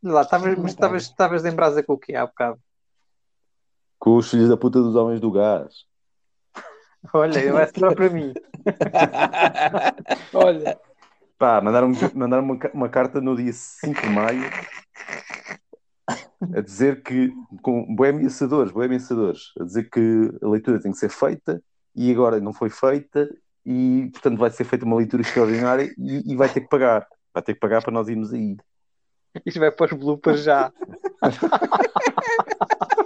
[0.02, 2.60] Lá, estavas em brasa com o que há bocado?
[3.98, 5.86] Com os filhos da puta dos homens do gás.
[7.14, 8.34] Olha, eu é só para mim.
[10.34, 10.78] Olha.
[11.38, 14.42] Pá, mandaram-me mandaram uma, uma carta no dia 5 de maio
[16.08, 17.32] a dizer que,
[17.62, 21.62] com ameaçadores, bué ameaçadores, a dizer que a leitura tem que ser feita
[21.94, 23.28] e agora não foi feita
[23.64, 27.06] e, portanto, vai ser feita uma leitura extraordinária e, e vai ter que pagar.
[27.32, 28.56] Vai ter que pagar para nós irmos aí.
[29.44, 30.72] Isto vai para os bloopers já.